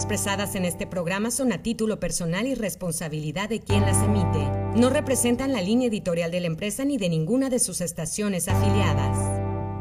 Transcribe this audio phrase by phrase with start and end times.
[0.00, 4.48] expresadas en este programa son a título personal y responsabilidad de quien las emite.
[4.74, 9.18] No representan la línea editorial de la empresa ni de ninguna de sus estaciones afiliadas.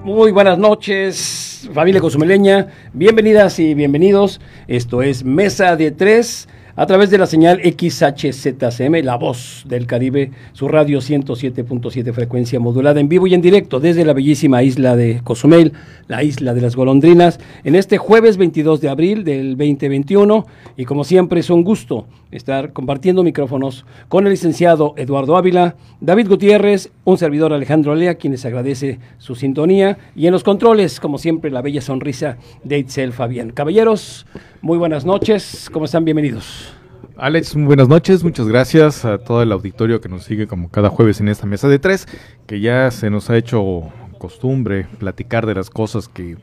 [0.03, 2.67] Muy buenas noches, familia consumeleña.
[2.91, 4.41] Bienvenidas y bienvenidos.
[4.67, 6.49] Esto es Mesa de Tres
[6.79, 13.01] a través de la señal XHZCM, La Voz del Caribe, su radio 107.7 frecuencia modulada
[13.01, 15.73] en vivo y en directo desde la bellísima isla de Cozumel,
[16.07, 20.45] la isla de las golondrinas, en este jueves 22 de abril del 2021.
[20.77, 26.27] Y como siempre es un gusto estar compartiendo micrófonos con el licenciado Eduardo Ávila, David
[26.27, 31.51] Gutiérrez, un servidor Alejandro Lea, quienes agradece su sintonía, y en los controles, como siempre,
[31.51, 33.51] la bella sonrisa de Itzel Fabián.
[33.51, 34.25] Caballeros,
[34.61, 36.05] muy buenas noches, ¿cómo están?
[36.05, 36.73] Bienvenidos.
[37.17, 40.89] Alex, muy buenas noches, muchas gracias a todo el auditorio que nos sigue como cada
[40.89, 42.07] jueves en esta mesa de tres,
[42.47, 46.37] que ya se nos ha hecho costumbre platicar de las cosas que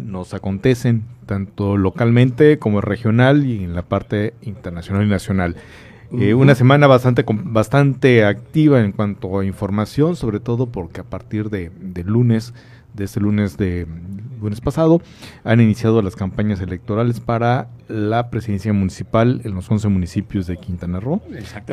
[0.00, 5.56] nos acontecen, tanto localmente como regional y en la parte internacional y nacional.
[6.18, 11.50] Eh, una semana bastante, bastante activa en cuanto a información, sobre todo porque a partir
[11.50, 12.52] de, de lunes,
[12.94, 13.86] de este lunes de
[14.40, 15.00] lunes pasado,
[15.44, 20.98] han iniciado las campañas electorales para la presidencia municipal en los 11 municipios de Quintana
[20.98, 21.22] Roo,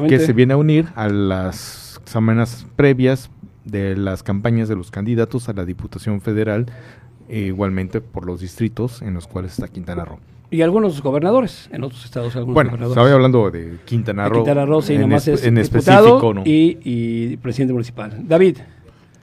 [0.07, 3.31] que se viene a unir a las semanas previas
[3.65, 6.67] de las campañas de los candidatos a la Diputación Federal
[7.29, 10.19] e igualmente por los distritos en los cuales está Quintana Roo.
[10.49, 12.35] Y algunos gobernadores en otros estados.
[12.35, 14.39] Algunos bueno, estaba hablando de Quintana Roo.
[14.39, 16.43] Quintana Roo, sí, en, nomás es en específico, ¿no?
[16.45, 18.23] y, y, presidente municipal.
[18.25, 18.59] David.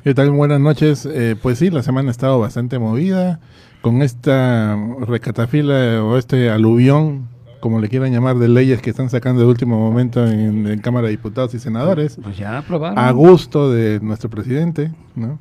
[0.02, 0.30] ¿Qué tal?
[0.32, 1.08] Buenas noches.
[1.10, 3.40] Eh, pues sí, la semana ha estado bastante movida
[3.80, 7.28] con esta recatafila o este aluvión,
[7.60, 11.06] como le quieran llamar, de leyes que están sacando de último momento en, en Cámara
[11.06, 12.18] de Diputados y Senadores.
[12.22, 12.98] Pues ya aprobaron.
[12.98, 15.38] A gusto de nuestro presidente, ¿no?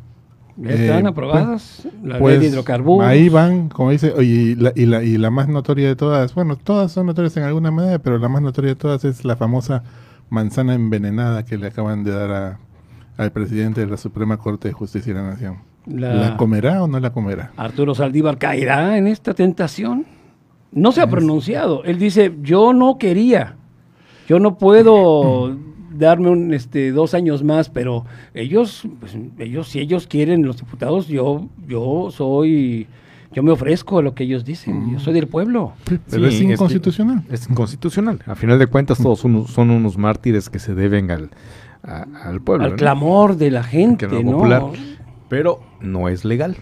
[0.58, 3.08] Ya están eh, aprobadas, pues, la pues, ley de hidrocarburos.
[3.08, 6.56] Ahí van, como dice, y la, y, la, y la más notoria de todas, bueno,
[6.58, 9.84] todas son notorias en alguna manera, pero la más notoria de todas es la famosa
[10.30, 12.60] manzana envenenada que le acaban de dar a,
[13.18, 15.58] al presidente de la Suprema Corte de Justicia de la Nación.
[15.86, 17.52] La, ¿La comerá o no la comerá?
[17.58, 20.06] Arturo Saldívar caerá en esta tentación.
[20.72, 21.84] No se ha pronunciado.
[21.84, 23.58] Él dice, yo no quería,
[24.28, 25.56] yo no puedo
[25.94, 31.08] darme un, este, dos años más, pero ellos, pues, ellos, si ellos quieren, los diputados,
[31.08, 32.88] yo, yo soy,
[33.32, 35.74] yo me ofrezco a lo que ellos dicen, yo soy del pueblo.
[36.10, 37.24] Pero es inconstitucional.
[37.30, 38.20] Es, inconstitucional.
[38.26, 41.30] A final de cuentas, todos son unos mártires que se deben al,
[41.84, 42.66] al pueblo.
[42.66, 44.72] Al clamor de la gente, ¿no?
[45.30, 46.58] Pero no es legal.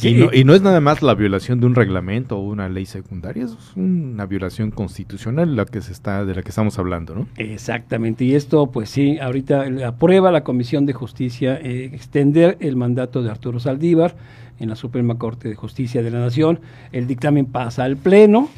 [0.00, 2.86] Y, no, y, no, es nada más la violación de un reglamento o una ley
[2.86, 7.28] secundaria, es una violación constitucional la que se está, de la que estamos hablando, ¿no?
[7.36, 13.22] Exactamente, y esto, pues sí, ahorita aprueba la Comisión de Justicia eh, extender el mandato
[13.22, 14.16] de Arturo Saldívar
[14.58, 16.60] en la Suprema Corte de Justicia de la Nación.
[16.92, 18.48] El dictamen pasa al Pleno,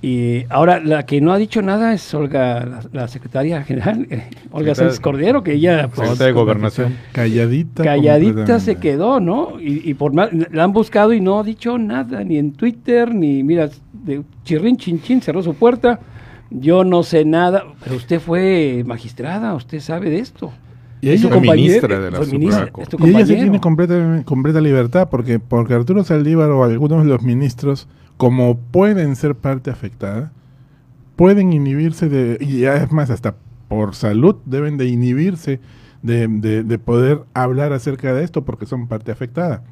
[0.00, 4.74] y ahora la que no ha dicho nada es Olga, la, secretaria general, eh, Olga
[4.74, 5.88] Sánchez Cordero, que ella...
[5.92, 6.96] Pues, de gobernación.
[7.12, 7.82] Calladita.
[7.82, 9.54] Calladita se quedó, ¿no?
[9.60, 10.28] Y, por la
[10.62, 15.20] han buscado y no ha dicho nada, ni en Twitter, ni, mira, de chirrín chin
[15.20, 15.98] cerró su puerta.
[16.50, 20.52] Yo no sé nada, pero usted fue magistrada, usted sabe de esto.
[21.00, 22.70] Y ella fue ministra de la Suprema
[23.00, 27.22] Y ella sí tiene completa, completa libertad, porque, porque Arturo Saldívar o algunos de los
[27.22, 30.32] ministros como pueden ser parte afectada,
[31.16, 33.36] pueden inhibirse de, y es más, hasta
[33.68, 35.60] por salud deben de inhibirse
[36.02, 39.62] de, de, poder hablar acerca de esto porque son parte afectada.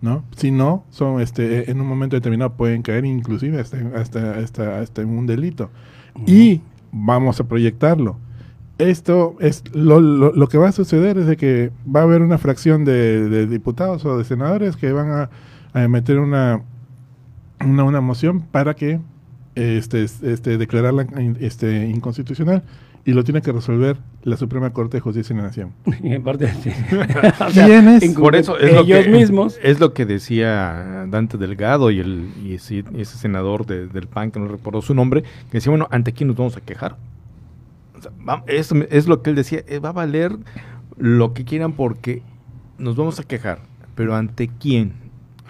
[0.00, 0.24] ¿no?
[0.34, 5.10] Si no, son este, en un momento determinado pueden caer inclusive hasta, hasta, hasta, en
[5.10, 5.70] un delito.
[6.26, 6.62] Y
[6.92, 8.16] vamos a proyectarlo.
[8.78, 12.38] Esto es lo, lo, que va a suceder es de que va a haber una
[12.38, 15.28] fracción de, diputados o de senadores que van
[15.74, 16.62] a meter una,
[17.64, 19.00] una, una moción para que
[19.54, 21.06] este, este, declararla
[21.40, 22.62] este, inconstitucional
[23.04, 25.72] y lo tiene que resolver la Suprema Corte de Justicia de la Nación.
[26.02, 26.70] en parte, sí.
[28.14, 29.58] Por eso es lo, que, mismos.
[29.62, 34.48] es lo que decía Dante Delgado y, el, y ese, senador del PAN, que no
[34.48, 36.96] recuerdo su nombre, que decía, bueno, ¿ante quién nos vamos a quejar?
[38.46, 40.34] eso es lo que él decía, eh, va a valer
[40.96, 42.22] lo que quieran porque
[42.78, 43.58] nos vamos a quejar,
[43.94, 44.99] pero ¿ante quién?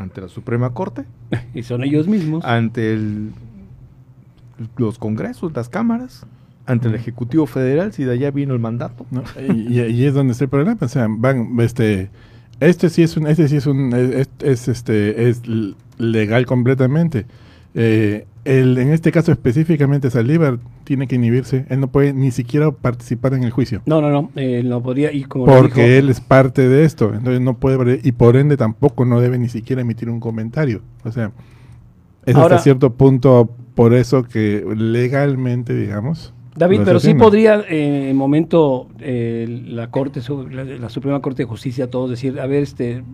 [0.00, 1.04] ¿Ante la Suprema Corte?
[1.54, 2.42] y son ellos mismos.
[2.44, 3.32] Ante el,
[4.78, 6.26] los congresos, las cámaras,
[6.64, 9.04] ante el Ejecutivo Federal, si de allá vino el mandato.
[9.54, 10.78] y, es donde está el problema.
[10.80, 12.08] O sea, van, este,
[12.60, 15.42] este sí es un, este sí es un, es, este, es
[15.98, 17.26] legal completamente.
[17.74, 20.58] Eh, el, en este caso específicamente Saldívar
[20.90, 23.80] tiene que inhibirse, él no puede ni siquiera participar en el juicio.
[23.86, 27.40] No, no, no, él no podría y como porque él es parte de esto, entonces
[27.40, 30.82] no puede y por ende tampoco no debe ni siquiera emitir un comentario.
[31.04, 31.30] O sea,
[32.26, 36.34] es hasta cierto punto por eso que legalmente, digamos.
[36.56, 40.20] David, pero sí podría eh, en momento eh, la Corte,
[40.50, 43.04] la, la Suprema Corte de Justicia, todos decir, a ver, este,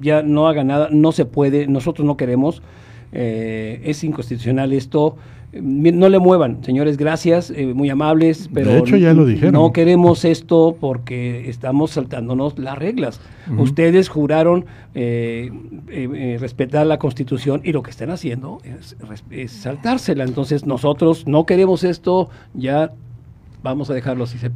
[0.00, 2.62] ya no haga nada, no se puede, nosotros no queremos,
[3.10, 8.78] eh, es inconstitucional esto, eh, no le muevan, señores, gracias, eh, muy amables, pero De
[8.78, 9.52] hecho, ya lo dijeron.
[9.54, 13.20] no queremos esto porque estamos saltándonos las reglas.
[13.58, 14.64] Ustedes juraron
[14.94, 15.50] eh,
[15.88, 18.58] eh, respetar la Constitución y lo que están haciendo
[19.30, 20.22] es, saltársela.
[20.24, 22.92] Entonces nosotros no queremos esto, ya
[23.64, 24.38] vamos a dejarlo así.
[24.38, 24.52] Se-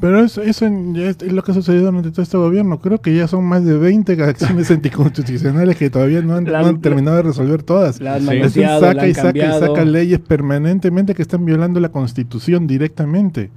[0.00, 2.80] Pero eso, eso es, es lo que ha sucedido durante todo este gobierno.
[2.80, 7.16] Creo que ya son más de 20 acciones anticonstitucionales que todavía no han, no terminado
[7.16, 8.00] de resolver todas.
[8.00, 8.26] La han Sí.
[8.26, 13.50] Manoseado, la saca y saca y saca leyes permanentemente que están violando la constitución directamente.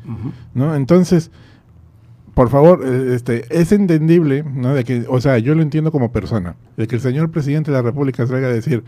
[0.56, 0.76] ¿no?
[0.76, 1.32] Entonces,
[2.34, 4.74] por favor, eh, este, es entendible, ¿no?
[4.74, 7.78] De que, o sea, yo lo entiendo como persona, de que el señor presidente de
[7.78, 8.84] la República salga a decir,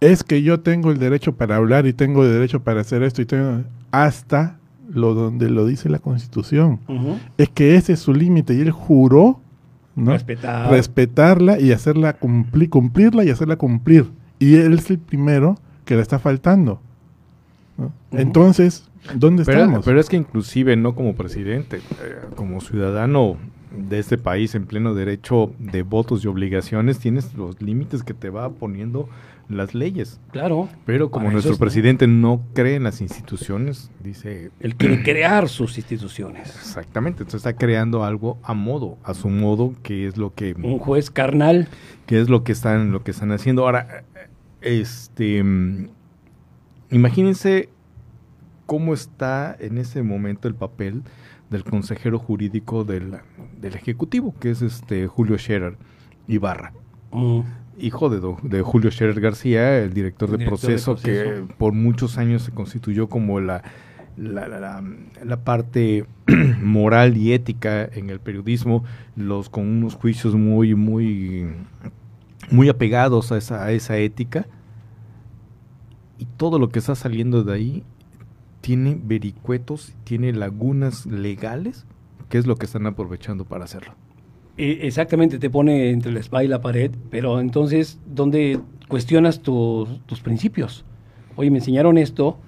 [0.00, 3.20] es que yo tengo el derecho para hablar y tengo el derecho para hacer esto
[3.20, 4.58] y tengo hasta
[4.92, 6.80] lo donde lo dice la Constitución.
[7.38, 9.40] Es que ese es su límite y él juró,
[9.96, 10.12] ¿no?
[10.12, 10.70] Respetar.
[10.70, 14.06] respetarla y hacerla cumplir, cumplirla y hacerla cumplir.
[14.38, 16.80] Y él es el primero que la está faltando.
[18.12, 19.84] Entonces, ¿dónde Pero, estamos?
[19.84, 23.36] pero es que inclusive no como presidente, eh, como ciudadano
[23.76, 28.30] de este país en pleno derecho de votos y obligaciones, tienes los límites que te
[28.30, 29.08] va poniendo
[29.48, 30.20] las leyes.
[30.32, 30.68] Claro.
[30.86, 36.48] Pero como nuestro presidente no cree en las instituciones, dice Él quiere crear sus instituciones.
[36.48, 40.78] exactamente, entonces está creando algo a modo, a su modo, que es lo que Un
[40.78, 41.68] juez carnal.
[42.06, 44.04] que es lo que están lo que están haciendo ahora
[44.62, 45.42] este
[46.90, 47.68] imagínense
[48.66, 51.02] cómo está en ese momento el papel
[51.50, 53.18] del consejero jurídico del,
[53.60, 55.76] del ejecutivo que es este Julio Scherer
[56.28, 56.72] Ibarra
[57.16, 57.40] Mm.
[57.78, 61.46] Hijo de, do- de Julio Scherer García el director de, Director de proceso, proceso.
[61.46, 63.62] que por muchos años se constituyó como la
[64.16, 64.84] la, la- la-
[65.24, 66.06] la parte
[66.62, 68.84] moral y ética en el periodismo,
[69.16, 71.46] los con unos juicios muy, muy,
[72.50, 74.46] muy apegados a esa, a esa ética.
[76.16, 77.82] Y todo lo que está saliendo de ahí
[78.60, 81.84] tiene vericuetos, tiene lagunas legales,
[82.28, 83.94] que es lo que están aprovechando para hacerlo.
[84.56, 90.00] Eh, Exactamente, te pone entre la espada y la pared, pero entonces, ¿dónde cuestionas tus-
[90.06, 90.84] tus principios?
[91.36, 92.38] Oye, me enseñaron esto,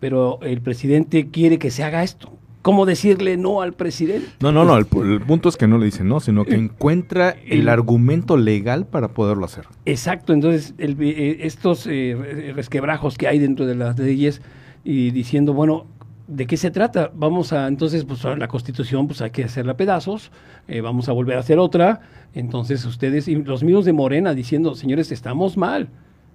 [0.00, 2.30] pero el presidente quiere que se haga esto.
[2.60, 4.26] ¿Cómo decirle no al presidente?
[4.40, 7.30] No, no, no, el, el punto es que no le dice no, sino que encuentra
[7.46, 9.64] el el- argumento legal para poderlo hacer.
[9.84, 14.40] Exacto, entonces el- eh, estos eh, re- resquebrajos que hay dentro de las leyes
[14.82, 15.86] y diciendo, bueno,
[16.26, 17.10] ¿de qué se trata?
[17.14, 20.30] Vamos a, entonces, pues la constitución, pues hay que hacerla pedazos,
[20.68, 22.00] eh, vamos a volver a hacer otra.
[22.32, 25.88] Entonces ustedes, y los míos de Morena, diciendo, señores, estamos mal.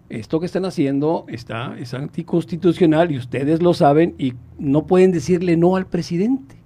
[0.09, 5.55] Esto que están haciendo está, es anticonstitucional y ustedes lo saben y no pueden decirle
[5.55, 6.58] no al presidente.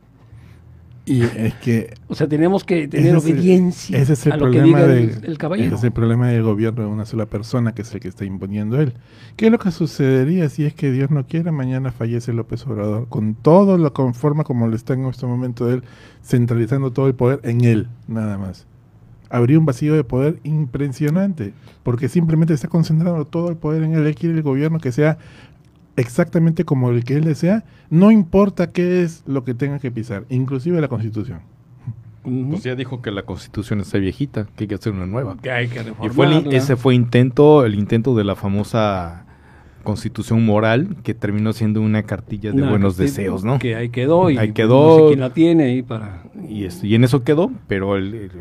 [1.05, 4.49] Y es que O sea, tenemos que tener ese obediencia ese es el a lo
[4.49, 5.67] que problema diga de, el, caballero.
[5.67, 8.23] ese es el problema del gobierno de una sola persona que es el que está
[8.23, 8.93] imponiendo él.
[9.35, 13.09] ¿Qué es lo que sucedería si es que Dios no quiera mañana fallece López Obrador
[13.09, 15.83] con todo la con- forma como le está en este momento él
[16.23, 18.65] centralizando todo el poder en él nada más?
[19.29, 21.53] Habría un vacío de poder impresionante
[21.83, 24.05] porque simplemente está concentrando todo el poder en él.
[24.05, 25.17] Él quiere el gobierno que sea
[25.95, 30.25] exactamente como el que él desea, no importa qué es lo que tenga que pisar,
[30.29, 31.39] inclusive la Constitución.
[32.23, 35.35] Pues ya dijo que la constitución está viejita, que hay que hacer una nueva.
[35.41, 39.25] que hay que Y fue el- ese fue intento, el intento de la famosa
[39.83, 43.59] constitución moral que terminó siendo una cartilla de Una buenos cartilla deseos, ¿no?
[43.59, 44.97] Que ahí quedó y Ahí no quedó.
[44.99, 46.23] sé quién la tiene ahí para...
[46.47, 48.31] Y, y en eso quedó, pero el, el-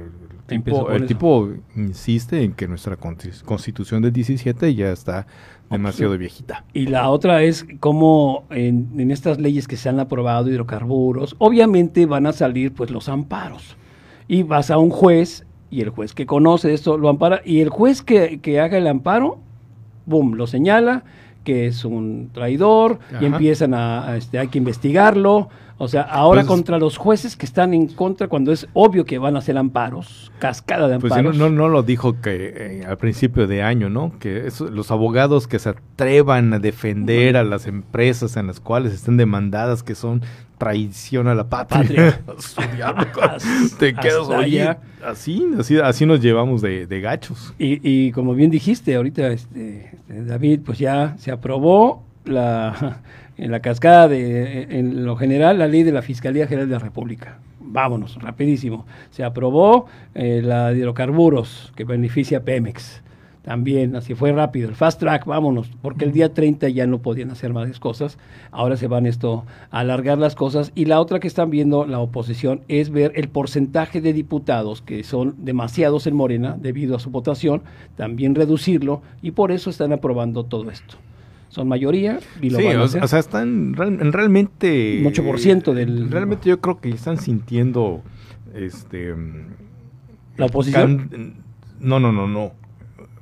[0.52, 1.06] tipo, el eso.
[1.06, 5.26] tipo insiste en que nuestra consti- constitución del 17 ya está
[5.70, 6.64] demasiado viejita.
[6.74, 12.04] Y la otra es cómo en, en estas leyes que se han aprobado hidrocarburos, obviamente
[12.06, 13.76] van a salir pues los amparos.
[14.28, 17.70] Y vas a un juez y el juez que conoce esto lo ampara y el
[17.70, 19.38] juez que, que haga el amparo,
[20.06, 21.04] boom, lo señala
[21.44, 23.26] que es un traidor y Ajá.
[23.26, 25.48] empiezan a, a, este, hay que investigarlo.
[25.84, 29.18] O sea, ahora Pues- contra los jueces que están en contra cuando es obvio que
[29.18, 31.36] van a hacer amparos, cascada de Pues amparos.
[31.36, 34.12] no, no, no lo dijo que eh, al principio de año, ¿no?
[34.20, 38.92] Que eso- los abogados que se atrevan a defender a las empresas en las cuales
[38.92, 40.22] están demandadas que son
[40.56, 41.80] traición a la patria.
[41.80, 42.20] Patria.
[42.38, 47.52] Su diablo, Hasta- Te quedas, oye, así, así, así nos llevamos de, de gachos.
[47.58, 53.00] Y, y como bien dijiste ahorita, este, este, David, pues ya se aprobó la,
[53.42, 56.78] en la cascada de, en lo general, la ley de la Fiscalía General de la
[56.78, 57.38] República.
[57.58, 58.86] Vámonos, rapidísimo.
[59.10, 63.02] Se aprobó eh, la de hidrocarburos que beneficia a Pemex.
[63.42, 67.32] también, así fue rápido, el fast track, vámonos, porque el día 30 ya no podían
[67.32, 68.16] hacer más cosas,
[68.52, 71.98] ahora se van esto a alargar las cosas y la otra que están viendo la
[71.98, 77.10] oposición es ver el porcentaje de diputados que son demasiados en Morena debido a su
[77.10, 77.62] votación,
[77.96, 80.96] también reducirlo y por eso están aprobando todo esto.
[81.52, 83.04] Son mayoría y lo Sí, van a hacer.
[83.04, 85.02] o sea, están real- realmente...
[85.04, 88.02] Un 8% del- Realmente yo creo que están sintiendo,
[88.54, 89.14] este...
[90.38, 91.08] la oposición.
[91.10, 91.34] can-
[91.78, 92.52] no, no, no, no.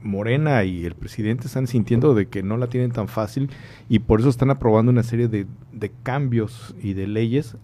[0.04, 3.50] Morena y el presidente están sintiendo de que no la tienen tan fácil
[3.88, 7.56] y por eso están aprobando una serie de, de cambios y de leyes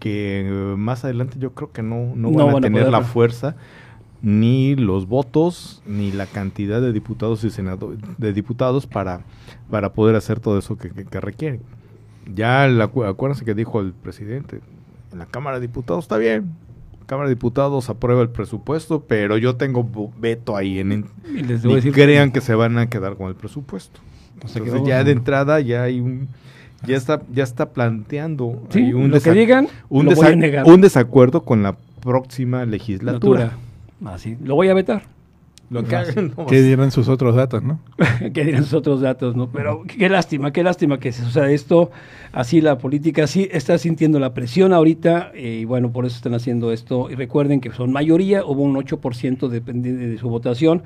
[0.00, 2.88] que eh, más adelante yo creo que no, no, No van, van a a tener
[2.90, 3.56] la fuerza
[4.22, 9.22] ni los votos ni la cantidad de diputados y senadores de diputados para,
[9.70, 11.60] para poder hacer todo eso que, que- que requieren.
[12.32, 14.60] Ya la, acu- acuérdense que dijo el presidente,
[15.12, 16.52] en la Cámara de Diputados está bien,
[17.06, 21.62] Cámara de Diputados aprueba el presupuesto, pero yo tengo veto ahí en, en- Y les
[21.64, 24.00] decir- crean que se van a quedar con el presupuesto.
[24.44, 26.28] O sea que Entonces ya de entrada ya hay un
[26.86, 30.30] ya está ya está planteando Sí, un, lo que desa- digan, un, lo voy a
[30.30, 30.64] desa- negar.
[30.66, 33.44] un desacuerdo con la próxima legislatura.
[33.46, 33.58] Natura.
[34.04, 35.02] Así, lo voy a vetar.
[35.72, 37.80] Lo que hagan, no, ¿Qué dirán sus otros datos, no?
[38.34, 39.48] que dirán sus otros datos, ¿no?
[39.50, 41.90] Pero qué lástima, qué lástima que se suceda esto.
[42.32, 46.34] Así la política sí está sintiendo la presión ahorita eh, y bueno, por eso están
[46.34, 47.08] haciendo esto.
[47.10, 50.82] Y recuerden que son mayoría, hubo un 8% dependiente de su votación,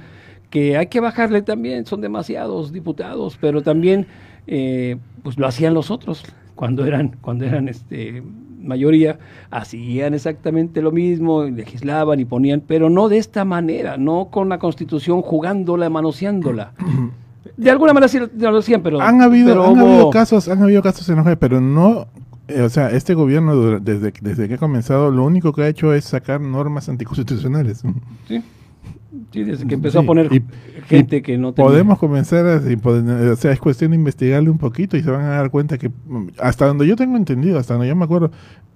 [0.50, 4.06] que hay que bajarle también, son demasiados diputados, pero también
[4.46, 6.23] eh, pues lo hacían los otros
[6.56, 8.22] cuando eran, cuando eran este
[8.60, 9.18] mayoría,
[9.50, 14.58] hacían exactamente lo mismo, legislaban y ponían, pero no de esta manera, no con la
[14.58, 16.72] constitución jugándola, manoseándola.
[17.56, 19.00] De alguna manera sí lo hacían, pero...
[19.00, 22.06] han habido, pero han hubo- habido casos, han habido casos en pero no,
[22.48, 25.94] eh, o sea, este gobierno desde, desde que ha comenzado, lo único que ha hecho
[25.94, 27.82] es sacar normas anticonstitucionales.
[28.28, 28.42] Sí,
[29.32, 30.42] sí, desde que empezó Sí, a poner y-
[30.87, 32.44] gente que no tenía- Podemos comenzar
[32.80, 35.78] pode- o sea, es cuestión de investigarle un poquito y se van a dar cuenta
[35.78, 38.30] que, mm, hasta donde yo tengo entendido, hasta donde yo me acuerdo,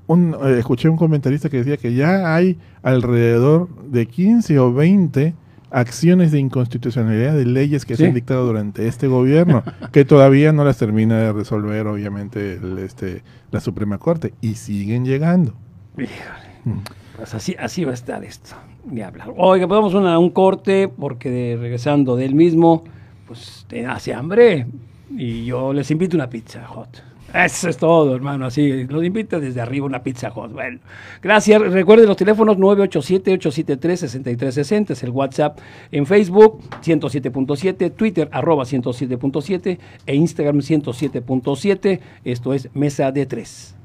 [0.06, 5.34] un, eh, escuché un comentarista que decía que ya hay alrededor de 15 o 20
[5.72, 8.02] acciones de inconstitucionalidad de leyes que Sí.
[8.02, 12.78] se han dictado durante este gobierno, que todavía no las termina de resolver, obviamente, el,
[12.78, 15.54] este, la Suprema Corte, y siguen llegando.
[15.96, 16.49] Híjole,
[17.16, 18.56] pues así, así va a estar esto.
[18.90, 19.32] Ni hablar.
[19.36, 22.84] Oiga, podemos una, un corte porque de- regresando del mismo,
[23.26, 24.66] pues te hace hambre
[25.16, 27.02] y yo les invito una pizza hot.
[27.32, 30.52] Eso es todo, hermano, así, los invito desde arriba una pizza hot.
[30.52, 30.80] Bueno,
[31.22, 31.62] gracias.
[31.62, 35.60] Recuerden los teléfonos 987-873-6360, es el WhatsApp
[35.92, 42.00] en Facebook 107.7, Twitter arroba 107.7 e Instagram 107.7.
[42.24, 43.76] Esto es Mesa de Tres.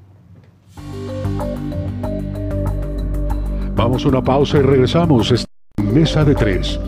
[3.85, 5.31] Vamos a una pausa y regresamos.
[5.31, 5.45] Es
[5.77, 6.79] Mesa de Tres.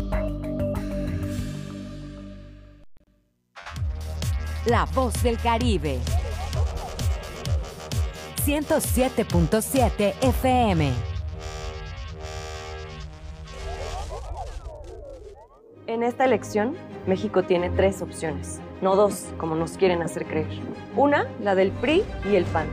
[4.66, 6.00] La voz del Caribe.
[8.44, 10.92] 107.7 FM.
[15.86, 16.76] En esta elección,
[17.06, 20.48] México tiene tres opciones, no dos, como nos quieren hacer creer.
[20.96, 22.66] Una, la del PRI y el PAN,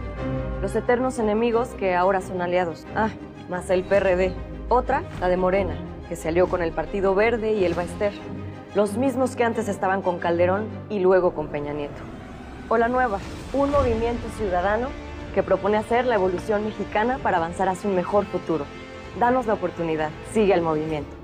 [0.63, 2.87] los eternos enemigos que ahora son aliados.
[2.97, 3.11] Ah,
[3.49, 4.33] más el PRD.
[4.69, 5.75] Otra, la de Morena,
[6.09, 8.13] que se alió con el Partido Verde y el Baester,
[8.75, 12.03] los mismos que antes estaban con Calderón y luego con Peña Nieto.
[12.69, 13.19] O la nueva,
[13.53, 14.89] un movimiento ciudadano
[15.35, 18.65] que propone hacer la evolución mexicana para avanzar hacia un mejor futuro.
[19.19, 21.24] Danos la oportunidad, sigue el movimiento.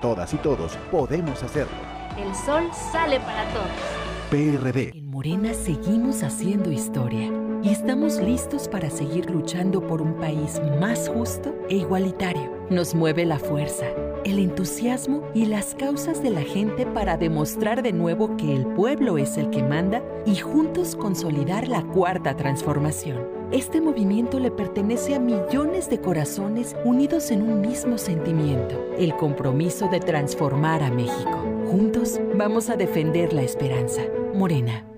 [0.00, 1.76] todas y todos podemos hacerlo.
[2.16, 3.66] El sol sale para todos.
[4.30, 4.90] PRD.
[4.94, 7.30] En Morena seguimos haciendo historia
[7.62, 12.52] y estamos listos para seguir luchando por un país más justo e igualitario.
[12.70, 13.86] Nos mueve la fuerza,
[14.24, 19.18] el entusiasmo y las causas de la gente para demostrar de nuevo que el pueblo
[19.18, 23.37] es el que manda y juntos consolidar la cuarta transformación.
[23.52, 29.88] Este movimiento le pertenece a millones de corazones unidos en un mismo sentimiento, el compromiso
[29.88, 31.42] de transformar a México.
[31.66, 34.02] Juntos vamos a defender la esperanza.
[34.34, 34.97] Morena.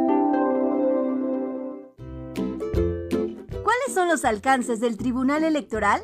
[3.91, 6.01] ¿Cuáles son los alcances del Tribunal Electoral?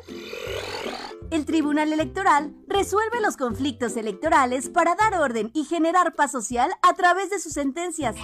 [1.30, 6.92] El Tribunal Electoral resuelve los conflictos electorales para dar orden y generar paz social a
[6.92, 8.14] través de sus sentencias.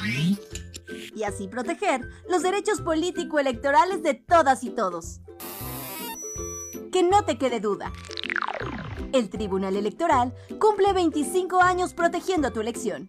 [1.14, 5.22] Y así proteger los derechos político-electorales de todas y todos.
[6.92, 7.90] Que no te quede duda.
[9.14, 13.08] El Tribunal Electoral cumple 25 años protegiendo tu elección.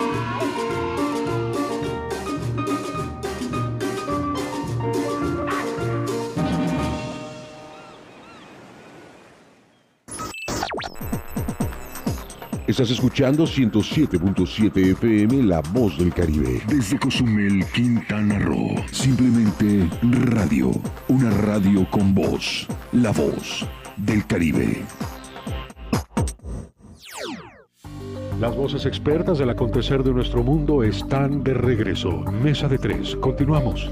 [12.81, 16.63] Estás escuchando 107.7 FM La Voz del Caribe.
[16.67, 18.73] Desde Cozumel, Quintana Roo.
[18.91, 20.71] Simplemente radio.
[21.07, 22.67] Una radio con voz.
[22.91, 23.67] La Voz
[23.97, 24.81] del Caribe.
[28.39, 32.23] Las voces expertas del acontecer de nuestro mundo están de regreso.
[32.41, 33.15] Mesa de tres.
[33.17, 33.91] Continuamos.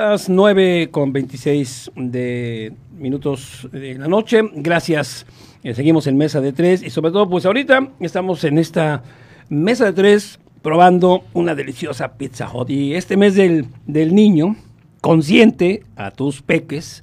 [0.00, 4.42] Las 9 con 26 de minutos de la noche.
[4.54, 5.26] Gracias.
[5.64, 9.02] Eh, seguimos en mesa de tres y sobre todo, pues ahorita estamos en esta
[9.48, 12.70] mesa de tres probando una deliciosa pizza hot.
[12.70, 14.54] Y este mes del, del niño,
[15.00, 17.02] consciente a tus peques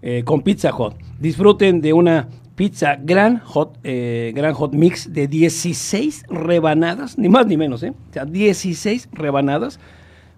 [0.00, 0.96] eh, con pizza hot.
[1.18, 7.48] Disfruten de una pizza gran hot, eh, gran hot mix de 16 rebanadas, ni más
[7.48, 7.90] ni menos, ¿eh?
[7.90, 9.80] O sea, 16 rebanadas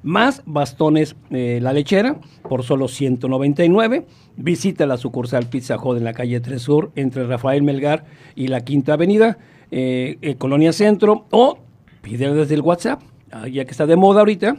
[0.02, 4.06] más bastones eh, la lechera por solo 199.
[4.36, 8.62] Visita la sucursal Pizza Hut en la calle 3 Sur entre Rafael Melgar y la
[8.62, 9.38] Quinta Avenida,
[9.70, 11.58] eh, eh, Colonia Centro, o
[12.00, 14.56] pide desde el WhatsApp, ah, ya que está de moda ahorita,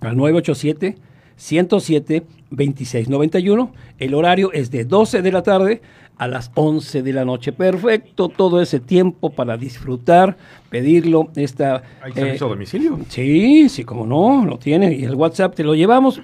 [0.00, 0.96] al 987
[1.36, 3.72] 107 2691.
[3.98, 5.82] El horario es de 12 de la tarde
[6.16, 7.52] a las 11 de la noche.
[7.52, 10.36] Perfecto, todo ese tiempo para disfrutar,
[10.70, 11.28] pedirlo.
[11.36, 12.98] Esta, ¿Hay servicio a domicilio?
[13.08, 14.92] Sí, sí, como no, lo tiene.
[14.92, 16.20] Y el WhatsApp te lo llevamos.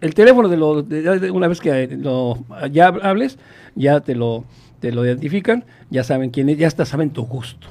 [0.00, 3.38] El teléfono, de, lo, de, una vez que lo, ya hables,
[3.74, 4.44] ya te lo,
[4.80, 7.66] te lo identifican, ya saben quién es, ya hasta saben tu gusto.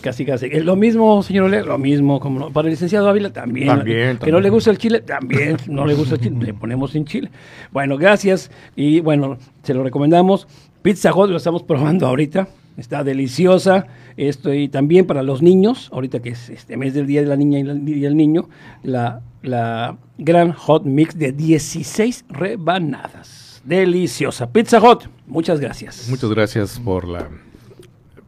[0.00, 0.50] Casi, casi.
[0.60, 2.20] Lo mismo, señor Ole, lo mismo.
[2.20, 3.68] Como no, para el licenciado Ávila también.
[3.68, 5.56] También, Que no le gusta el chile, también.
[5.66, 7.30] No le gusta el chile, le ponemos sin chile.
[7.72, 8.50] Bueno, gracias.
[8.76, 10.46] Y bueno, se lo recomendamos.
[10.84, 12.46] Pizza Hut lo estamos probando ahorita.
[12.76, 13.86] Está deliciosa.
[14.18, 17.36] Esto y también para los niños, ahorita que es este mes del Día de la
[17.36, 18.50] Niña y, la, y el Niño,
[18.82, 23.62] la, la gran hot mix de 16 rebanadas.
[23.64, 24.52] Deliciosa.
[24.52, 26.06] Pizza Hut, muchas gracias.
[26.10, 27.28] Muchas gracias por la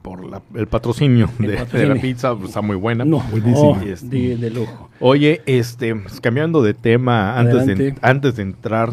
[0.00, 1.88] por la, el patrocinio, El de, patrocinio.
[1.88, 3.04] de la pizza, pues, está muy buena.
[3.04, 3.58] No, Buenísima.
[3.68, 4.88] oh, este- de, de lujo.
[5.00, 8.90] Oye, este, pues, cambiando de tema, antes de, antes de entrar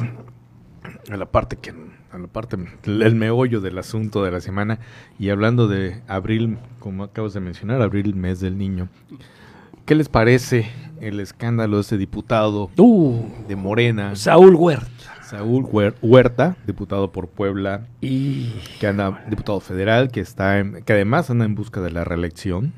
[1.09, 1.71] a la parte que
[2.13, 4.79] a la parte el meollo del asunto de la semana
[5.19, 8.87] y hablando de abril, como acabas de mencionar, abril mes del niño.
[9.85, 10.67] ¿Qué les parece
[11.01, 12.69] el escándalo de ese diputado
[13.47, 14.11] de Morena?
[14.13, 14.15] Uh.
[14.15, 14.87] Saúl Huerta.
[15.23, 20.93] Saúl Huer- Huerta, diputado por Puebla, y que anda, diputado federal, que está en- que
[20.93, 22.71] además anda en busca de la reelección,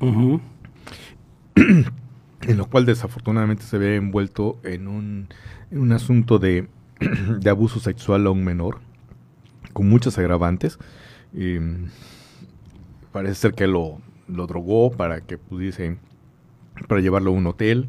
[1.56, 5.28] en lo cual desafortunadamente se ve envuelto en un,
[5.70, 6.68] en un asunto de,
[7.40, 8.78] de abuso sexual a un menor,
[9.76, 10.78] con muchos agravantes.
[13.12, 15.98] Parece ser que lo, lo drogó para que pudiese,
[16.88, 17.88] para llevarlo a un hotel,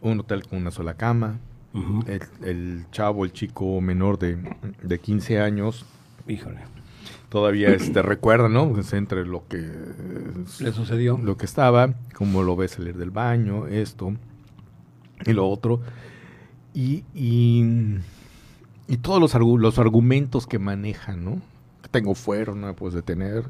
[0.00, 1.38] un hotel con una sola cama,
[2.06, 4.38] el, el chavo, el chico menor de,
[4.82, 5.84] de 15 años,
[6.26, 6.60] Híjole.
[7.28, 8.70] todavía este, recuerda, ¿no?
[8.72, 9.70] Pues, entre lo que
[10.60, 11.18] Le sucedió.
[11.22, 14.14] lo que estaba, cómo lo ve salir del baño, esto
[15.26, 15.82] y lo otro.
[16.72, 17.64] Y, y,
[18.90, 21.40] y todos los, argu- los argumentos que manejan, ¿no?
[21.90, 23.44] Tengo fuero, no me puedes detener.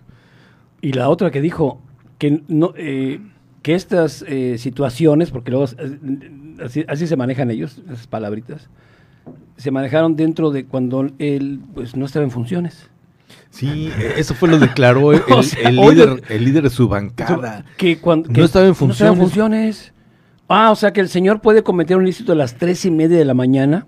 [0.81, 1.81] Y la otra que dijo
[2.19, 3.21] que no eh,
[3.63, 5.99] que estas eh, situaciones, porque luego eh,
[6.65, 8.69] así, así se manejan ellos, esas palabritas,
[9.57, 12.89] se manejaron dentro de cuando él pues no estaba en funciones.
[13.51, 16.71] Sí, e- eso fue lo declaró el, O sea, el oye, líder, el líder de
[16.71, 17.65] su bancada.
[17.77, 19.19] Que cuando No estaba en no estaba en funciones.
[19.19, 19.93] funciones.
[20.49, 23.19] Ah, o sea que el señor puede cometer un ilícito a las tres y media
[23.19, 23.87] de la mañana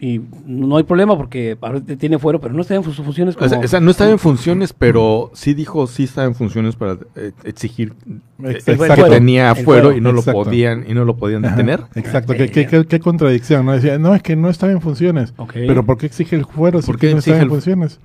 [0.00, 3.46] y no hay problema porque ahorita tiene fuero, pero no está en sus funciones como...
[3.46, 6.76] O sea, o sea, no estaba en funciones, pero sí dijo sí estaba en funciones
[6.76, 8.72] para eh, exigir eh, Exacto.
[8.84, 9.08] que Fuero.
[9.08, 11.80] tenía fuero fuero, y no lo podían y no lo podían Ajá, detener.
[11.96, 13.72] Exacto, qué, qué- qué- qué contradicción, ¿no?
[13.72, 15.34] Decía, no, es que no estaba en funciones.
[15.52, 17.98] Pero ¿por qué exige el fuero si ¿Por tú qué no exige estaba en funciones?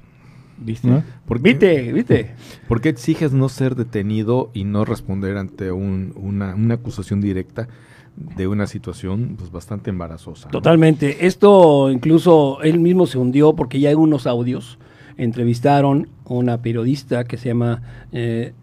[0.57, 0.87] ¿Viste?
[0.87, 1.03] ¿No?
[1.27, 1.93] ¿Por qué- ¿Viste?
[1.93, 2.31] ¿Viste?
[2.67, 7.67] ¿Por qué exiges no ser detenido y no responder ante un- una, una acusación directa
[8.15, 10.47] de una situación pues bastante embarazosa?
[10.47, 10.51] ¿no?
[10.51, 11.25] Totalmente.
[11.25, 14.77] Esto incluso él mismo se hundió porque ya hay unos audios.
[15.17, 18.53] Entrevistaron a una periodista que se llama eh,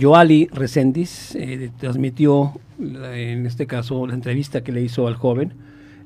[0.00, 1.34] Joali Resendiz.
[1.34, 5.52] eh, transmitió, la- en este caso, la entrevista que le hizo al joven.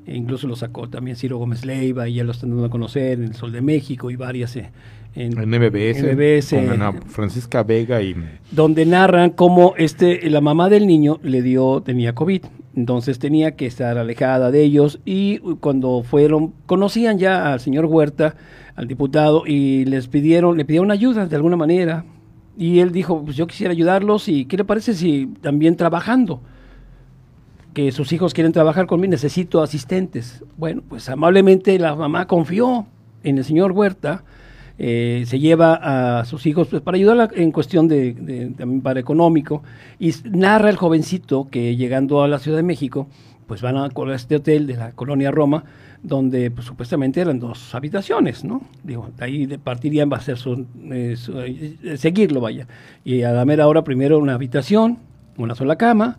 [0.06, 3.18] E incluso lo sacó también Ciro Gómez Leiva y ya lo están dando a conocer
[3.18, 4.70] en el Sol de México y varias eh,
[5.14, 8.16] en, En MBS, MBS, con Ana Francisca Vega y
[8.50, 12.42] donde narran cómo este, la mamá del niño le dio, tenía COVID.
[12.78, 18.36] Entonces tenía que estar alejada de ellos y cuando fueron, conocían ya al señor Huerta,
[18.76, 22.04] al diputado, y les pidieron, le pidieron ayuda de alguna manera.
[22.56, 26.40] Y él dijo, pues yo quisiera ayudarlos y ¿qué le parece si también trabajando?
[27.74, 30.44] Que sus hijos quieren trabajar conmigo, necesito asistentes.
[30.56, 32.86] Bueno, pues amablemente la mamá confió
[33.24, 34.22] en el señor Huerta,
[34.78, 39.00] eh, se lleva a sus hijos pues, para ayudarla en cuestión de, de- también para
[39.00, 39.62] económico
[39.98, 43.08] y narra el jovencito que llegando a la Ciudad de México
[43.46, 45.64] pues van a este hotel de la colonia Roma
[46.02, 48.60] donde pues, supuestamente eran dos habitaciones, ¿no?
[48.84, 52.68] Digo, de ahí partirían va a ser su, eh, su- eh, seguirlo, vaya.
[53.04, 54.98] Y a la mera hora primero una habitación,
[55.38, 56.18] una sola cama,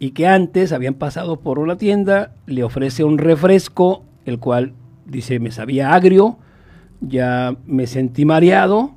[0.00, 4.72] y que antes habían pasado por una tienda, le ofrece un refresco, el cual
[5.06, 6.38] dice me sabía agrio,
[7.00, 8.92] ya me sentí mareado,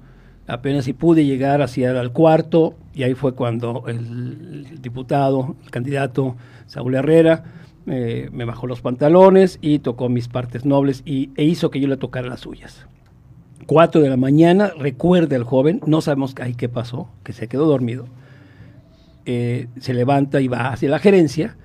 [0.47, 6.35] apenas si pude llegar hacia el cuarto, y ahí fue cuando el, diputado, el candidato
[6.67, 7.43] Saúl Herrera,
[7.87, 11.87] eh, me bajó los pantalones y tocó mis partes nobles y, e hizo que yo
[11.87, 12.87] le tocara las suyas.
[13.65, 17.65] Cuatro de la mañana, recuerda el joven, no sabemos ahí qué pasó, que se quedó
[17.65, 18.05] dormido.
[19.25, 21.55] Eh, se levanta y va hacia la gerencia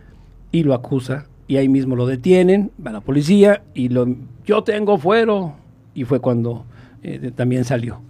[0.52, 4.06] y lo acusa y ahí mismo lo detienen, va la policía y lo
[4.44, 5.54] yo tengo fuero
[5.98, 6.64] y fue cuando
[7.02, 8.00] eh, también salió.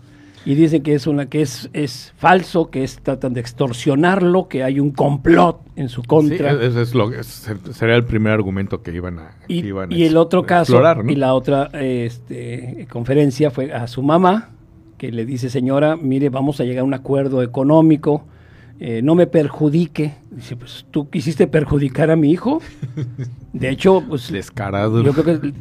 [0.45, 4.63] Y dicen que es una que es, es falso, que es tratan de extorsionarlo, que
[4.63, 6.53] hay un complot en su contra.
[6.53, 9.93] Sí, ese es lo, ese sería el primer argumento que iban a, Y, que iban
[9.93, 14.51] a y el otro caso, y la otra este, conferencia fue a su mamá,
[14.97, 18.25] que le dice, señora, mire, vamos a llegar a un acuerdo económico,
[18.81, 20.15] eh, no me perjudique.
[20.31, 22.61] Dice, pues tú quisiste perjudicar a mi hijo.
[23.53, 25.03] De hecho, pues Descarado.
[25.03, 25.53] yo creo que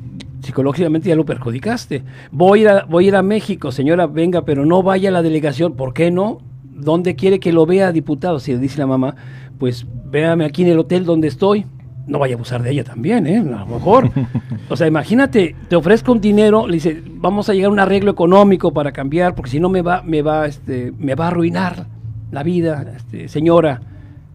[0.48, 2.04] psicológicamente ya lo perjudicaste.
[2.32, 5.12] Voy a, ir a, voy a ir a México, señora, venga, pero no vaya a
[5.12, 5.74] la delegación.
[5.74, 6.40] ¿Por qué no?
[6.64, 8.40] ¿Dónde quiere que lo vea, diputado?
[8.40, 9.16] Si le dice la mamá,
[9.60, 11.66] pues véame aquí en el hotel donde estoy.
[12.08, 13.40] No vaya a abusar de ella también, ¿eh?
[13.40, 14.10] A lo mejor.
[14.70, 18.12] O sea, imagínate, te ofrezco un dinero, le dice, vamos a llegar a un arreglo
[18.12, 21.88] económico para cambiar, porque si no me va, me va, este, me va a arruinar
[22.32, 23.80] la vida, este, señora.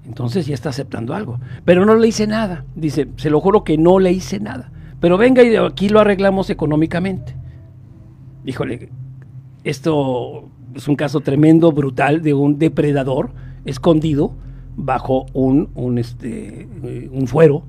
[0.07, 1.39] Entonces ya está aceptando algo.
[1.67, 2.65] Pero no le hice nada.
[2.75, 4.73] Dice, se lo juro que no le hice nada.
[5.03, 7.37] Pero venga y de aquí lo arreglamos económicamente.
[8.47, 8.89] Híjole,
[9.65, 13.31] esto es un caso tremendo, brutal, de un depredador
[13.67, 14.33] escondido
[14.75, 17.65] bajo un, un, este, eh, un fuero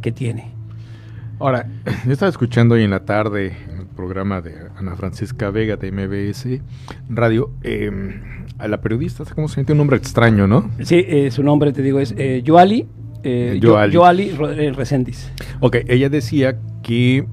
[0.00, 0.52] que tiene.
[1.40, 1.68] Ahora,
[2.06, 6.60] yo estaba escuchando hoy en la tarde el programa de Ana Francisca Vega de MBS
[7.08, 7.50] Radio.
[7.64, 7.90] eh,
[8.58, 9.66] a la periodista, ¿cómo se llama?
[9.66, 10.70] Tiene un nombre extraño, ¿no?
[10.82, 12.86] Sí, eh, su nombre, te digo, es eh, Yoali,
[13.22, 13.92] eh, Yoali.
[13.92, 15.30] Yoali Ro- eh, Reséndiz.
[15.60, 17.26] Ok, ella decía que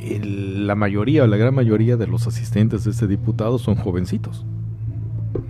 [0.00, 4.44] el- la mayoría o la gran mayoría de los asistentes de este diputado son jovencitos.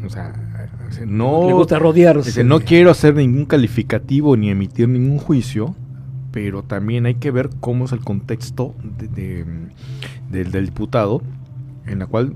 [0.05, 0.33] O sea,
[1.07, 1.47] no.
[1.47, 2.29] Le gusta rodearse.
[2.31, 5.75] dice, no quiero hacer ningún calificativo ni emitir ningún juicio,
[6.33, 9.45] pero también hay que ver cómo es el contexto de- de-
[10.31, 11.23] del, del diputado,
[11.87, 12.35] en la cual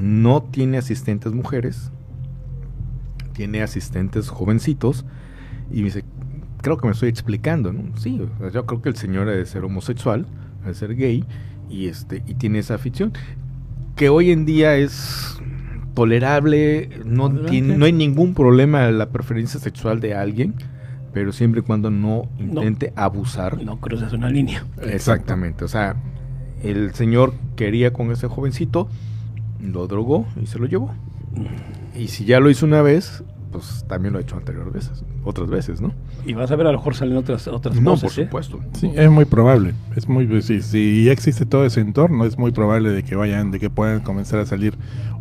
[0.00, 1.90] no tiene asistentes mujeres,
[3.32, 5.04] tiene asistentes jovencitos,
[5.70, 6.04] y dice,
[6.62, 7.96] creo que me estoy explicando, ¿no?
[7.96, 10.26] Sí, o sea, yo creo que el señor debe ser homosexual,
[10.62, 11.24] debe ser gay
[11.70, 13.12] y este y tiene esa afición
[13.98, 15.38] que hoy en día es
[15.94, 20.54] tolerable, no tiene, no hay ningún problema la preferencia sexual de alguien,
[21.12, 23.60] pero siempre y cuando no intente abusar.
[23.60, 24.64] No cruzas una línea.
[24.80, 25.96] Exactamente, o sea,
[26.62, 28.88] el señor quería con ese jovencito,
[29.60, 30.94] lo drogó y se lo llevó.
[31.96, 35.48] Y si ya lo hizo una vez, pues también lo ha hecho anteriores veces, otras
[35.48, 35.92] veces, ¿no?
[36.26, 38.26] Y vas a ver, a lo mejor salen otras, otras No, voces, por ¿eh?
[38.26, 38.60] supuesto.
[38.74, 39.74] Sí, es muy probable.
[39.96, 43.50] Es muy si, si ya existe todo ese entorno, es muy probable de que vayan,
[43.50, 44.74] de que puedan comenzar a salir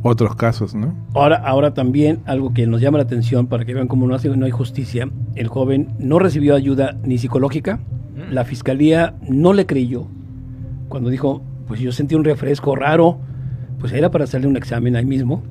[0.03, 0.93] otros casos, ¿no?
[1.13, 4.29] Ahora, ahora también algo que nos llama la atención para que vean cómo no, hace,
[4.29, 7.79] no hay justicia, el joven no recibió ayuda ni psicológica,
[8.31, 10.07] la fiscalía no le creyó
[10.89, 13.19] cuando dijo, pues yo sentí un refresco raro,
[13.79, 15.43] pues era para hacerle un examen ahí mismo,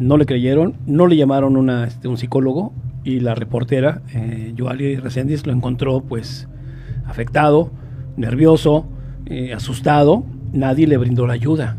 [0.00, 2.72] no le creyeron, no le llamaron una, este, un psicólogo
[3.04, 6.48] y la reportera, eh, Joali Reséndiz, lo encontró pues
[7.04, 7.70] afectado,
[8.16, 8.86] nervioso,
[9.26, 11.76] eh, asustado, nadie le brindó la ayuda.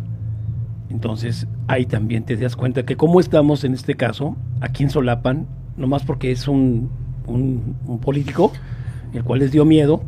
[0.90, 5.48] Entonces, ahí también te das cuenta que como estamos en este caso, aquí en Solapan,
[5.76, 6.92] nomás porque es un,
[7.26, 8.52] un político,
[9.14, 10.04] el cual les dio miedo,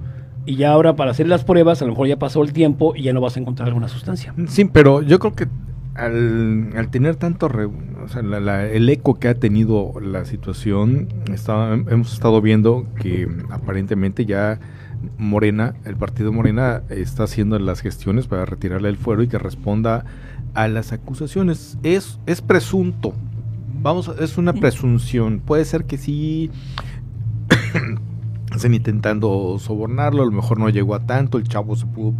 [0.45, 3.03] y ya ahora para hacer las pruebas, a lo mejor ya pasó el tiempo y
[3.03, 4.35] ya no vas a encontrar alguna sustancia.
[4.47, 5.47] Sí, pero yo creo que
[5.95, 10.25] al, al tener tanto, re- o sea, la- la- el eco que ha tenido la
[10.25, 14.59] situación, está- hemos estado viendo que aparentemente ya
[15.17, 20.05] Morena, el partido Morena, está haciendo las gestiones para retirarle el fuero y que responda
[20.53, 21.77] a las acusaciones.
[21.83, 23.13] Es, es presunto.
[23.81, 25.41] Vamos, es una presunción.
[25.45, 26.49] Puede ser que sí
[28.55, 32.13] estén intentando sobornarlo, a lo mejor no llegó a tanto, el chavo se pudo,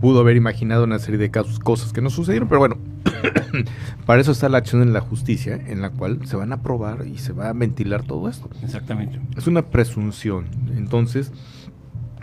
[0.00, 2.76] pudo haber imaginado una serie de casos, cosas que no sucedieron, pero bueno,
[4.06, 7.06] para eso está la acción en la justicia, en la cual se van a probar
[7.06, 8.48] y se va a ventilar todo esto.
[8.62, 9.20] Exactamente.
[9.36, 11.32] Es una presunción, entonces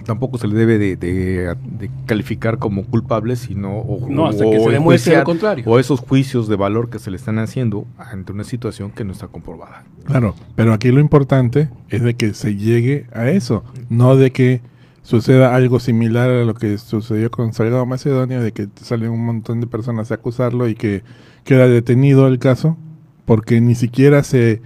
[0.05, 4.59] tampoco se le debe de, de- de calificar como culpable, sino o, No, hasta que
[4.59, 5.63] se demuestre lo contrario.
[5.67, 9.11] o esos juicios de valor que se le están haciendo ante una situación que no
[9.11, 9.83] está comprobada.
[10.05, 14.61] Claro, pero aquí lo importante es de que se llegue a eso, no de que
[15.03, 19.59] suceda algo similar a lo que sucedió con Salgado Macedonio, de que salen un montón
[19.61, 21.03] de personas a acusarlo y que
[21.43, 22.77] queda detenido el caso,
[23.25, 24.61] porque ni siquiera se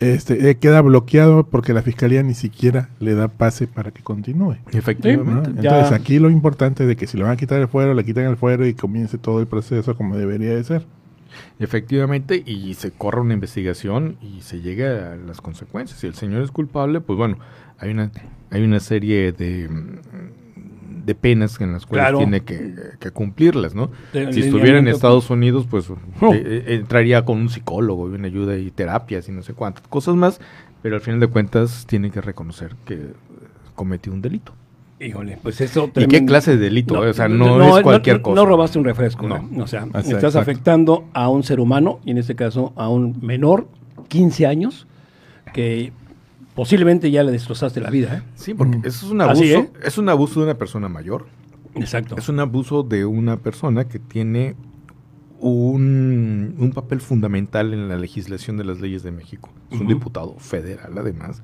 [0.00, 4.56] este, eh, queda bloqueado porque la fiscalía ni siquiera le da pase para que continúe.
[4.72, 5.50] Efectivamente.
[5.50, 5.60] ¿no?
[5.62, 7.94] Ya- Entonces aquí lo importante es de que si le van a quitar el fuero,
[7.94, 10.86] le quitan el fuero y comience todo el proceso como debería de ser.
[11.58, 15.98] Efectivamente, y se corre una investigación y se llega a las consecuencias.
[16.00, 17.38] Si el señor es culpable, pues bueno,
[17.78, 18.10] hay una,
[18.50, 19.68] hay una serie de,
[21.04, 22.18] de penas en las cuales Claro.
[22.18, 23.90] tiene que, que cumplirlas, ¿no?
[24.12, 24.88] De- si estuviera en.
[24.88, 25.96] Estados Unidos, pues Oh.
[26.34, 29.86] eh, eh, entraría con un psicólogo y una ayuda y terapias y no sé cuántas
[29.88, 30.40] cosas más,
[30.82, 33.12] pero al final de cuentas tiene que reconocer que eh,
[33.74, 34.52] cometió un delito.
[35.00, 35.84] Híjole, pues eso...
[35.84, 36.30] ¿Y qué tremendo.
[36.32, 36.98] clase de delito?
[36.98, 38.34] o sea, no, es cualquier no- cosa.
[38.34, 39.48] No robaste un refresco, No.
[39.48, 39.62] ¿no?
[39.62, 43.16] O sea, Exacto, estás afectando a un ser humano, y en este caso a un
[43.22, 43.68] menor,
[44.08, 44.88] 15 años,
[45.54, 45.92] que
[46.58, 48.22] posiblemente ya le destrozaste la vida, ¿eh?
[48.34, 49.80] Sí, porque eso es un Así, abuso, ¿eh?
[49.84, 51.26] es un abuso de una persona mayor.
[51.76, 52.16] Exacto.
[52.18, 54.56] Es un abuso de una persona que tiene
[55.38, 59.50] un, un papel fundamental en la legislación de las leyes de México.
[59.70, 61.42] Es un diputado federal, además.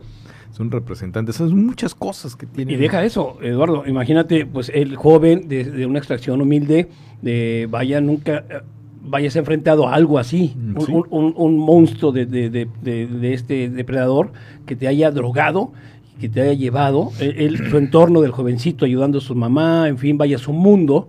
[0.52, 1.32] Es un representante.
[1.32, 2.72] Son muchas cosas que tiene.
[2.72, 3.86] Y deja eso, Eduardo.
[3.86, 6.88] Imagínate, pues el joven de, de una extracción humilde,
[7.22, 8.64] de vaya nunca
[9.06, 10.92] vayas enfrentado a algo así, Mm, un, sí.
[10.92, 14.32] un- un- un monstruo de, de- de- este depredador
[14.66, 15.72] que te haya drogado,
[16.20, 20.16] que te haya llevado, él- su entorno del jovencito ayudando a su mamá, en fin,
[20.16, 21.08] vaya su mundo,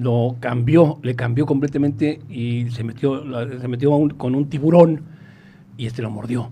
[0.00, 3.22] lo cambió, le cambió completamente y se metió,
[3.60, 5.02] se metió un- con un tiburón
[5.76, 6.50] y este lo mordió.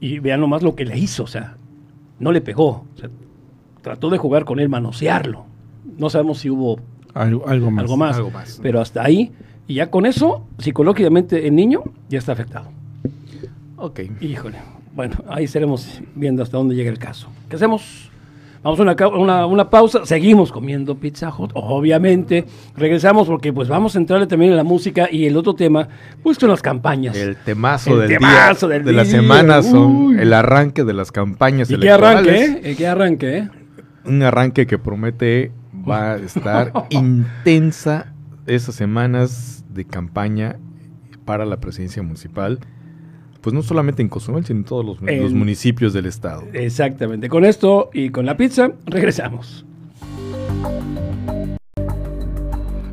[0.00, 1.56] Y vean nomás lo que le hizo, o sea,
[2.18, 3.08] no le pegó, o sea,
[3.80, 5.46] trató de jugar con él, manosearlo.
[5.98, 6.78] No sabemos si hubo
[7.14, 7.82] Algo, algo más.
[7.84, 8.58] algo más, Algo más.
[8.62, 9.32] pero hasta ahí,
[9.66, 12.68] y ya con eso, psicológicamente el niño ya está afectado.
[13.76, 14.00] Ok.
[14.20, 14.56] Híjole,
[14.94, 17.28] bueno, ahí estaremos viendo hasta dónde llega el caso.
[17.48, 18.10] ¿Qué hacemos?
[18.62, 22.46] Vamos a una, una, una pausa, seguimos comiendo Pizza Hut, obviamente.
[22.74, 25.86] Regresamos porque pues vamos a entrarle también en la música y el otro tema,
[26.22, 27.14] pues con las campañas.
[27.14, 29.10] El temazo El del temazo día del de la día.
[29.20, 30.18] semana son Uy.
[30.18, 32.40] el arranque de las campañas y electorales.
[32.50, 32.74] arranque, ¿eh?
[32.76, 33.48] Que arranque, ¿eh?
[34.06, 35.52] Un arranque que promete
[35.86, 38.13] va a estar intensa
[38.46, 40.58] esas semanas de campaña
[41.24, 42.60] para la presidencia municipal.
[43.40, 46.44] Pues no solamente en Cozumel, sino en todos los, los municipios del estado.
[46.54, 47.28] Exactamente.
[47.28, 49.66] Con esto y con la pizza, regresamos.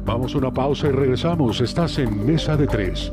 [0.03, 1.61] Vamos a una pausa y regresamos.
[1.61, 3.11] Estás en Mesa de Tres.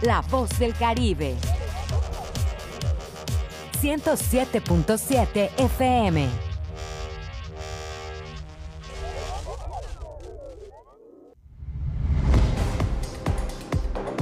[0.00, 1.34] La voz del Caribe.
[3.82, 6.51] 107.7 FM.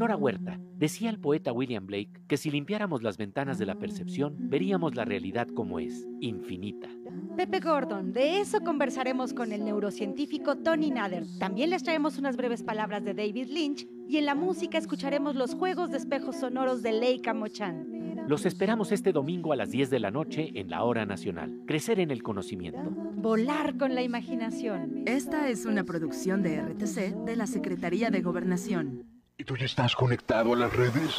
[0.00, 4.34] Nora Huerta, decía el poeta William Blake que si limpiáramos las ventanas de la percepción,
[4.38, 6.88] veríamos la realidad como es, infinita.
[7.36, 11.24] Pepe Gordon, de eso conversaremos con el neurocientífico Tony Nader.
[11.38, 15.54] También les traemos unas breves palabras de David Lynch y en la música escucharemos los
[15.54, 17.99] juegos de espejos sonoros de Leica Mochan.
[18.30, 21.62] Los esperamos este domingo a las 10 de la noche en la Hora Nacional.
[21.66, 22.78] Crecer en el conocimiento.
[23.16, 25.02] Volar con la imaginación.
[25.04, 29.04] Esta es una producción de RTC de la Secretaría de Gobernación.
[29.36, 31.18] ¿Y tú ya estás conectado a las redes?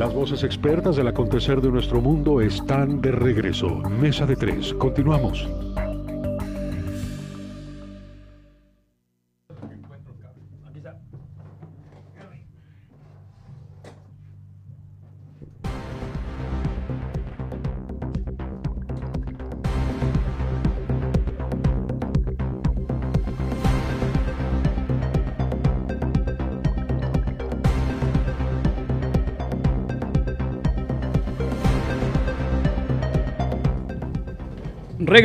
[0.00, 3.68] Las voces expertas del acontecer de nuestro mundo están de regreso.
[4.00, 4.72] Mesa de tres.
[4.72, 5.46] Continuamos.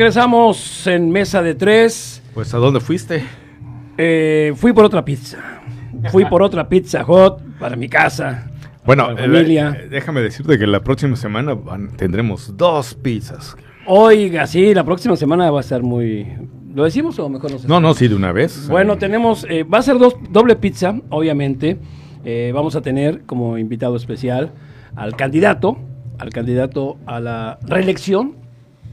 [0.06, 2.22] Regresamos en mesa de tres.
[2.34, 3.24] Pues, ¿a dónde fuiste?
[3.96, 5.38] Eh, fui por otra pizza.
[6.12, 8.50] Fui por otra pizza hot para mi casa.
[8.84, 9.74] Bueno, para mi familia.
[9.80, 13.56] eh, déjame decirte que la próxima semana van- tendremos dos pizzas.
[13.86, 16.26] Oiga, sí, la próxima semana va a estar muy.
[16.74, 18.68] ¿Lo decimos o mejor no se No, no, sí, de una vez.
[18.68, 21.78] Bueno, tenemos, eh, va a ser dos, doble pizza, obviamente.
[22.22, 24.52] Eh, vamos a tener como invitado especial
[24.94, 25.78] al candidato,
[26.18, 28.44] al candidato a la reelección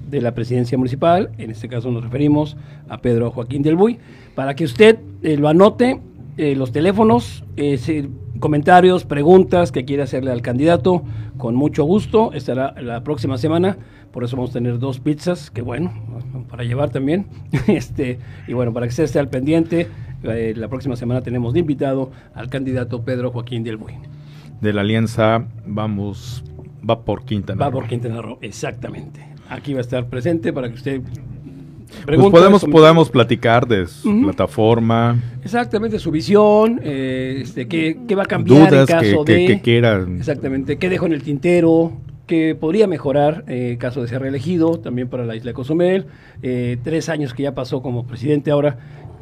[0.10, 1.32] de la presidencia municipal.
[1.38, 2.58] En este caso nos referimos
[2.90, 4.00] a Pedro Joaquín del Buy.
[4.36, 6.00] Para que usted eh, lo anote,
[6.38, 11.04] eh, los teléfonos, eh, si- comentarios, preguntas que quiera hacerle al candidato,
[11.38, 12.34] con mucho gusto.
[12.34, 13.78] Estará la próxima semana.
[14.12, 15.92] Por eso vamos a tener dos pizzas, que bueno,
[16.50, 17.26] para llevar también.
[17.68, 19.88] este Y bueno, para que usted esté al pendiente,
[20.24, 23.94] la próxima semana tenemos de invitado al candidato Pedro Joaquín del Buy.
[24.62, 26.44] De la alianza, vamos,
[26.88, 27.80] va por Quintana Va Roo.
[27.82, 29.20] por Quintana Roo, exactamente.
[29.54, 34.22] Aquí va a estar presente para que usted Pues pregunte, podemos, podamos platicar de su
[34.24, 39.26] plataforma, Exactamente, su visión, eh, este, qué, qué va a cambiar dudas en que, caso
[39.26, 39.46] que- de...
[39.46, 40.18] que quieran.
[40.18, 41.94] Exactamente, qué dejó en el tintero,
[42.26, 46.06] qué podría mejorar eh, en caso de ser reelegido, también para la isla de Cozumel,
[46.42, 48.78] eh, tres años que ya pasó como presidente ahora,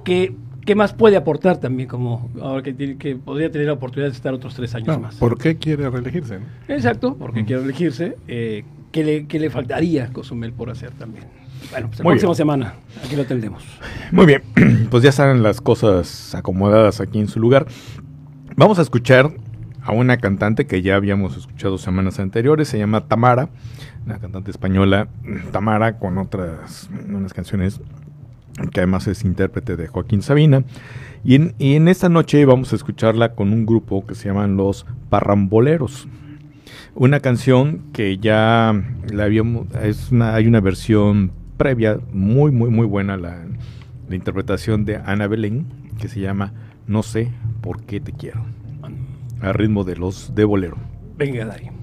[0.05, 0.34] qué,
[0.65, 4.15] qué más puede aportar también como ahora que, tiene, que podría tener la oportunidad de
[4.15, 5.15] estar otros tres años No, más.
[5.15, 6.38] ¿Por qué quiere reelegirse?
[6.69, 8.15] Exacto, porque quiere elegirse.
[8.91, 11.25] ¿Qué le, qué le faltaría a Cozumel por hacer también?
[11.71, 12.35] Bueno, pues la Muy próxima bien.
[12.35, 12.73] semana,
[13.05, 13.63] aquí lo tendremos.
[14.11, 14.41] Muy bien,
[14.89, 17.65] pues ya están las cosas acomodadas aquí en su lugar.
[18.55, 19.31] Vamos a escuchar
[19.83, 23.49] a una cantante que ya habíamos escuchado semanas anteriores, se llama Tamara,
[24.05, 25.07] una cantante española,
[25.51, 27.79] Tamara, con otras unas canciones
[28.71, 30.63] que además es intérprete de Joaquín Sabina.
[31.23, 34.57] Y en, y en esta noche vamos a escucharla con un grupo que se llaman
[34.57, 36.07] Los Parramboleros.
[36.93, 38.73] Una canción que ya
[39.11, 43.45] la habíamos, es una, hay una versión previa muy, muy, muy buena, la,
[44.09, 45.67] la interpretación de Ana Belén,
[45.99, 46.53] que se llama
[46.87, 47.31] No sé
[47.61, 48.45] por qué te quiero,
[49.41, 50.77] a ritmo de los de bolero.
[51.17, 51.80] Venga, Dari.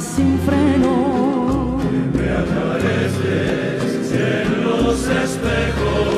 [0.00, 1.78] Sin freno.
[2.14, 6.08] Me apareces en los espejos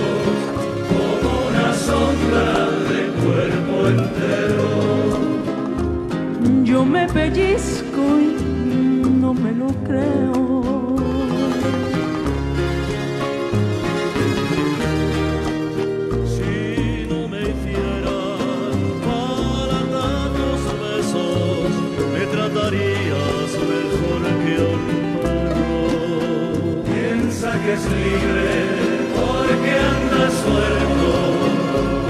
[0.91, 2.49] como una sombra
[2.91, 4.69] de cuerpo entero.
[6.65, 8.23] Yo me pellizco y
[9.21, 10.38] no me lo creo.
[27.69, 28.51] Que es libre
[29.15, 31.13] porque anda suelto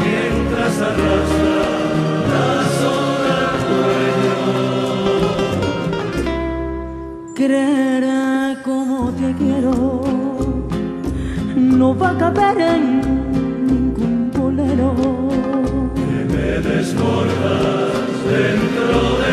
[0.04, 1.62] mientras arrastra
[2.32, 2.48] la
[2.78, 4.42] soga al cuello.
[7.34, 8.04] Creer
[8.62, 9.72] como te quiero
[11.56, 12.84] no va a caber en
[13.66, 14.90] ningún bolero.
[15.96, 17.92] Que me desbordas
[18.30, 19.27] dentro del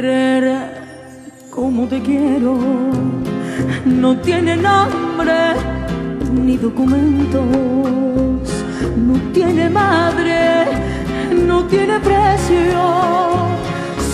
[0.00, 0.46] Creer
[1.50, 2.56] como te quiero
[3.84, 5.34] no tiene nombre
[6.32, 7.42] ni documentos,
[8.96, 10.66] no tiene madre,
[11.44, 12.80] no tiene precio.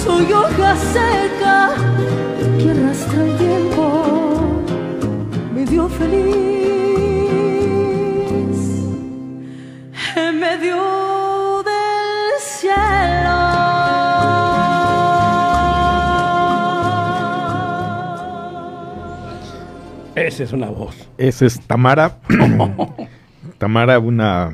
[0.03, 1.75] Soy hoja seca
[2.59, 3.85] que arrastra el tiempo,
[5.55, 6.35] medio feliz
[10.17, 10.94] en medio
[20.15, 21.09] Esa es una voz.
[21.19, 22.19] Esa es Tamara.
[23.59, 24.51] Tamara, una,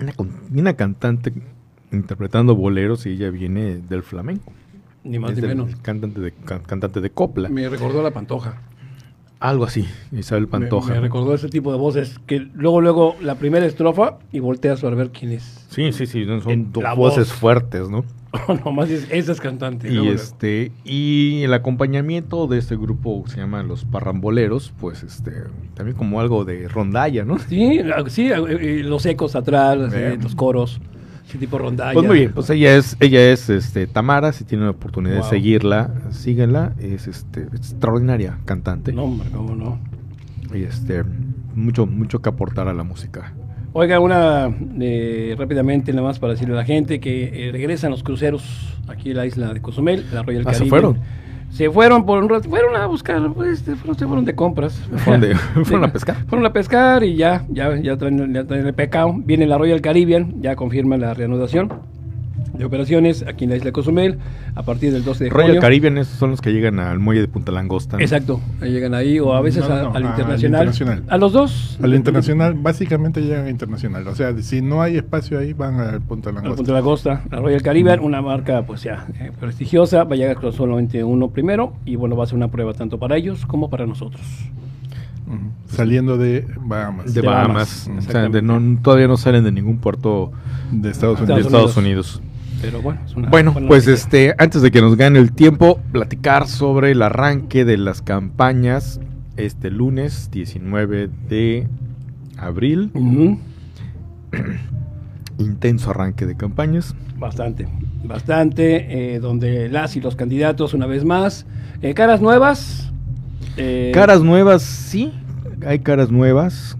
[0.00, 1.32] una, con- una cantante
[1.92, 4.52] interpretando boleros y ella viene del flamenco.
[5.04, 5.74] Ni más Es ni menos.
[5.82, 7.48] Cantante de, can- cantante de copla.
[7.48, 8.60] Me recordó la pantoja.
[9.40, 10.94] Algo así, Isabel Me, Pantoja.
[10.94, 14.96] me recordó ese tipo de voces que luego, luego, la primera estrofa y volteas para
[14.96, 15.64] ver quién es.
[15.70, 17.38] Sí, sí, sí, son Eh, dos voces voz.
[17.38, 18.04] fuertes, ¿no?
[18.64, 19.88] Nomás es, esa es cantante.
[19.88, 25.02] Y luego, este y el acompañamiento de este grupo que se llama Los Parramboleros, pues
[25.04, 25.32] este
[25.74, 27.38] también como algo de rondalla, ¿no?
[27.38, 30.80] Sí, sí, ah, eh, los ecos atrás, eh, los coros,
[31.28, 31.92] ese tipo rondalla.
[31.92, 35.24] Pues muy bien, pues ella es ella es este Tamara, si tienen la oportunidad Wow.
[35.24, 38.92] de seguirla, síguenla, es este extraordinaria cantante.
[38.92, 39.78] No, hombre, cómo no.
[40.54, 41.04] Y este
[41.54, 43.34] mucho mucho que aportar a la música.
[43.74, 44.48] Oiga, una
[44.80, 49.10] eh, rápidamente nada más para decirle a la gente que eh, regresan los cruceros aquí
[49.10, 50.98] en la isla de Cozumel, la Royal Ah, ¿se fueron?
[51.50, 54.74] Se fueron por un rato, fueron a buscar, pues, se fueron, se fueron de compras.
[54.98, 55.34] Fueron de-
[55.64, 56.16] fueron a pescar.
[56.26, 59.12] Fueron a pescar y ya, ya, ya traen, ya traen el pecado.
[59.16, 61.72] Viene la Royal Caribbean, ya confirma la reanudación
[62.58, 64.18] de operaciones aquí en la isla de Cozumel
[64.54, 65.60] a partir del 12 de Royal junio.
[65.60, 67.96] Caribbean esos son los que llegan al muelle de Punta Langosta.
[67.96, 68.02] ¿no?
[68.02, 70.60] Exacto, llegan ahí o a veces No, a- no, al, al internacional.
[70.66, 71.02] internacional.
[71.08, 71.78] A los dos.
[71.82, 74.06] Al internacional, básicamente llegan a internacional.
[74.08, 76.82] O sea, si no hay espacio ahí, van al punto de la Al punto de
[77.30, 81.30] la Royal Caribbean, una marca pues ya eh, prestigiosa, va a llegar con solamente uno
[81.30, 84.20] primero y bueno, va a ser una prueba tanto para ellos como para nosotros.
[85.66, 87.12] Saliendo de Bahamas.
[87.12, 87.84] de Bahamas.
[87.86, 90.32] Bahamas, O sea, de no- todavía no salen de ningún puerto
[90.72, 91.46] de Estados de Unidos.
[91.46, 92.22] Estados Unidos.
[92.60, 96.46] Pero bueno, es una Bueno, pues este, antes de que nos gane el tiempo, platicar
[96.48, 99.00] sobre el arranque de las campañas
[99.36, 101.68] este lunes 19 de
[102.36, 102.90] abril.
[105.38, 106.94] Intenso arranque de campañas.
[107.16, 107.68] Bastante,
[108.04, 111.46] bastante, eh, donde las y los candidatos una vez más,
[111.82, 112.92] eh, caras nuevas.
[113.56, 115.12] eh, Caras nuevas, sí,
[115.64, 116.76] hay caras nuevas.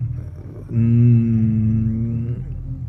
[0.71, 2.33] Mm,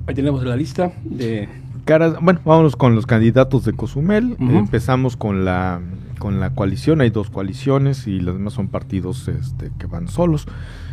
[0.08, 1.48] Ahí tenemos la lista de...
[1.90, 4.36] caras, bueno, vámonos con los candidatos de Cozumel.
[4.40, 5.82] Empezamos con la
[6.20, 10.48] con la coalición, hay dos coaliciones y los demás son partidos este, que van solos.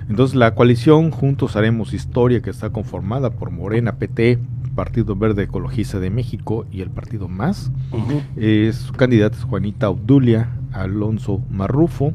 [0.09, 4.39] Entonces la coalición Juntos Haremos Historia, que está conformada por Morena, PT,
[4.77, 7.73] Partido Verde Ecologista de México y el Partido Más.
[7.91, 8.23] Ujú.
[8.37, 12.13] Eh, su candidata es Juanita Obdulia Alonso Marrufo.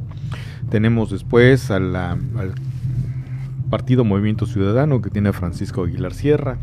[0.69, 2.53] Tenemos después a la- al
[3.69, 6.57] Partido Movimiento Ciudadano, que tiene a Francisco Aguilar Sierra.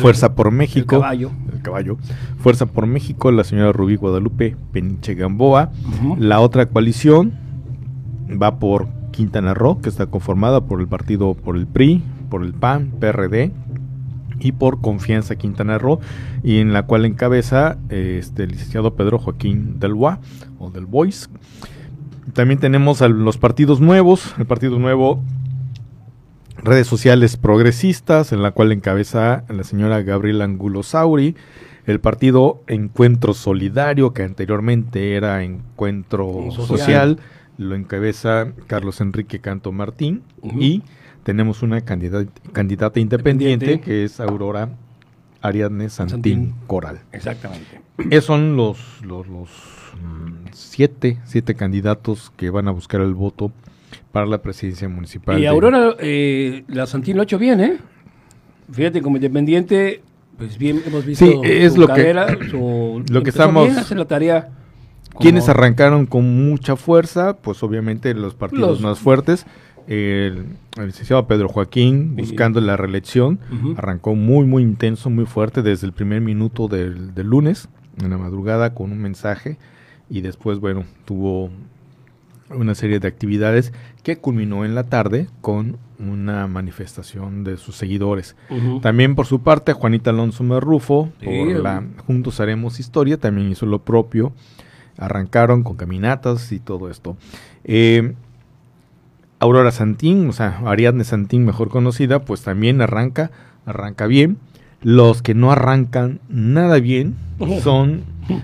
[0.00, 0.96] Fuerza por México.
[0.96, 1.30] el caballo.
[1.52, 1.96] El caballo.
[2.38, 5.70] Fuerza por México, la señora Rubí Guadalupe Peniche Gamboa.
[6.18, 7.32] La otra coalición
[8.30, 12.54] va por Quintana Roo, que está conformada por el partido, por el PRI, por el
[12.54, 13.52] PAN, PRD
[14.40, 16.00] y por Confianza Quintana Roo,
[16.42, 20.18] y en la cual encabeza este, el licenciado Pedro Joaquín del Bois,
[20.58, 21.30] o del Bois.
[22.32, 25.22] También tenemos a los partidos nuevos, el Partido Nuevo
[26.62, 31.34] redes sociales progresistas, en la cual encabeza la señora Gabriela Angulo Sauri,
[31.86, 36.66] el partido Encuentro Solidario, que anteriormente era Encuentro Social.
[36.66, 37.18] Social,
[37.58, 40.82] lo encabeza Carlos Enrique Canto Martín, y
[41.24, 43.84] tenemos una candidata, candidata independiente, Independiente.
[43.84, 44.70] que es Aurora
[45.40, 46.54] Ariadne Santín, Santín.
[46.66, 47.00] Coral.
[47.12, 47.80] Exactamente.
[48.10, 49.50] Esos son los, los, los,
[50.00, 53.52] mm, siete, siete candidatos que van a buscar el voto
[54.12, 55.38] para la presidencia municipal.
[55.38, 57.78] Y de- Aurora, eh, la Santín lo ha hecho bien, ¿eh?
[58.70, 60.02] Fíjate, como independiente,
[60.38, 63.78] pues bien, hemos visto Sí, es su lo que- carrera, su- lo que estamos- bien,
[63.78, 64.50] hace la tarea.
[65.18, 69.46] Quienes arrancaron con mucha fuerza, pues obviamente los partidos Los- más fuertes.
[69.88, 70.44] El,
[70.78, 72.22] el licenciado Pedro Joaquín, Sí.
[72.22, 73.40] buscando la reelección,
[73.76, 77.68] arrancó muy, muy intenso, muy fuerte desde el primer minuto del, del lunes,
[78.02, 79.58] en la madrugada, con un mensaje.
[80.08, 81.50] Y después, bueno, tuvo
[82.54, 83.72] una serie de actividades
[84.02, 88.36] que culminó en la tarde con una manifestación de sus seguidores.
[88.80, 93.66] También por su parte, Juanita Alonso Marrufo, Sí, por la Juntos Haremos Historia, también hizo
[93.66, 94.32] lo propio.
[94.98, 97.16] Arrancaron con caminatas y todo esto.
[97.64, 98.14] Eh,
[99.38, 103.30] Aurora Santín, o sea, Ariadne Santín, mejor conocida, pues también arranca,
[103.66, 104.38] arranca bien.
[104.82, 107.16] Los que no arrancan nada bien
[107.62, 108.02] son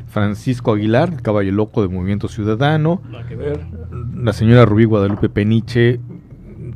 [0.09, 3.61] Francisco Aguilar, el caballo loco de Movimiento Ciudadano, Nada que ver.
[4.14, 6.01] la señora Rubí Guadalupe Peniche,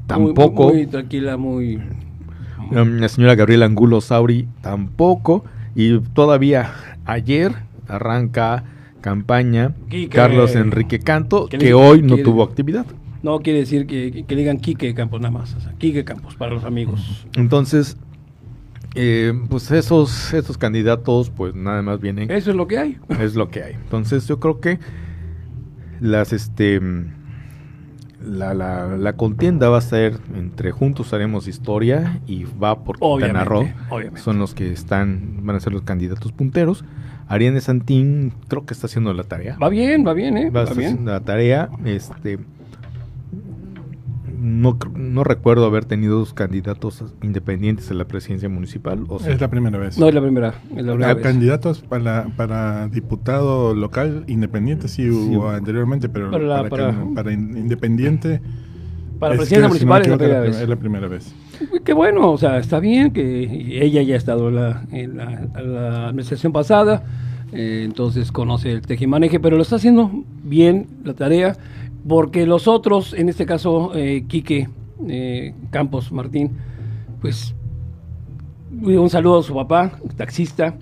[0.06, 0.64] tampoco.
[0.68, 1.80] Muy, muy tranquila, muy...
[2.70, 5.44] Um, La señora Gabriela Angulo Sauri tampoco.
[5.74, 6.72] Y todavía
[7.04, 7.52] ayer
[7.88, 8.64] arranca
[9.00, 10.08] campaña Quique.
[10.14, 12.86] Carlos Enrique Canto, Que hoy no quiere- tuvo actividad.
[13.22, 15.54] No quiere decir que, que- que digan Quique Campos nada más.
[15.54, 17.26] o sea, Quique Campos para los amigos.
[17.34, 17.96] Entonces,
[18.94, 22.30] eh, pues esos, esos candidatos, pues nada más vienen.
[22.30, 22.98] Eso es lo que hay.
[23.20, 23.74] Es lo que hay.
[23.74, 24.78] Entonces, yo creo que
[26.00, 26.80] las este
[28.24, 33.44] la, la, la contienda va a ser entre Juntos Haremos Historia y va por Quintana
[33.44, 33.68] Roo.
[33.90, 34.20] Obviamente.
[34.20, 36.84] Son los que están, van a ser los candidatos punteros.
[37.28, 39.56] Ariane Santín creo que está haciendo la tarea.
[39.60, 40.50] Va bien, va bien, ¿eh?
[40.50, 40.88] Va, Va bien.
[40.88, 41.68] haciendo la tarea.
[41.84, 42.38] Este
[44.42, 49.04] no, no recuerdo haber tenido dos candidatos independientes en la presidencia municipal.
[49.08, 49.30] ¿o sí?
[49.30, 49.96] Es la primera vez.
[49.98, 50.54] No, es la primera.
[50.76, 51.22] Es la primera vez.
[51.22, 58.40] Candidatos para, para diputado local independiente sí hubo anteriormente, pero Para la- para, para- independiente.
[59.18, 60.60] Para es- presidencia creo, si no municipal es la primera vez.
[60.60, 61.34] Es la primera vez.
[61.84, 65.48] Qué bueno, o sea, está bien que ella ya ha estado en la, en la-
[65.56, 67.04] en la administración pasada,
[67.52, 70.10] eh, entonces conoce el tejimaneje, pero lo está haciendo
[70.42, 71.56] bien la tarea,
[72.06, 74.68] porque los otros, en este caso, eh, Quique
[75.08, 76.52] eh, Campos Martín,
[77.20, 77.54] pues
[78.80, 80.74] un saludo a su papá, taxista,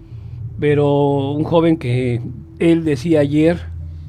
[0.58, 2.20] pero un joven que
[2.58, 3.60] él decía ayer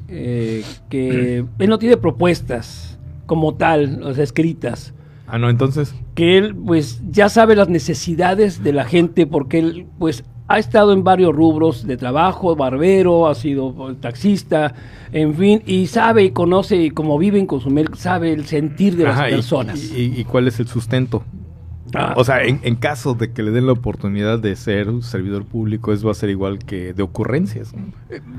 [0.08, 4.94] eh, que él no tiene propuestas como tal, o sea, escritas
[5.32, 5.94] Ah, no, entonces.
[6.14, 10.92] que él pues ya sabe las necesidades de la gente porque él pues ha estado
[10.92, 14.74] en varios rubros de trabajo, barbero, ha sido taxista,
[15.12, 19.04] en fin, y sabe y conoce y como vive en Cozumel, sabe el sentir de
[19.04, 19.82] las Ajá, personas.
[19.96, 21.24] Y, y cuál es el sustento?
[21.94, 22.14] Ah.
[22.16, 25.44] O sea, en, en caso de que le den la oportunidad de ser un servidor
[25.44, 27.74] público, eso va a ser igual que de ocurrencias.
[27.74, 27.82] ¿no?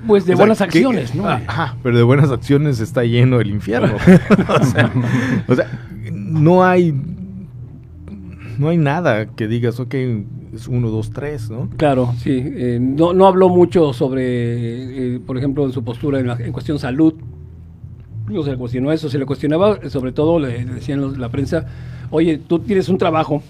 [0.08, 1.28] Pues de O buenas ¿qué- acciones, ¿no?
[1.28, 3.96] Ajá, pero de buenas acciones está lleno el infierno.
[4.60, 4.92] o, sea,
[5.48, 5.68] o sea,
[6.12, 6.94] no hay
[8.58, 9.96] no hay nada que digas, ok,
[10.54, 11.70] es uno, dos, tres, ¿no?
[11.78, 12.32] Claro, sí.
[12.44, 16.52] eh, no, no habló mucho sobre, eh, por ejemplo, en su postura en, la- en
[16.52, 17.14] cuestión salud.
[18.30, 21.18] No se le cuestionó eso, se le cuestionaba, eh, sobre todo le, le decían los-
[21.18, 21.66] la prensa,
[22.12, 23.42] oye, tú tienes un trabajo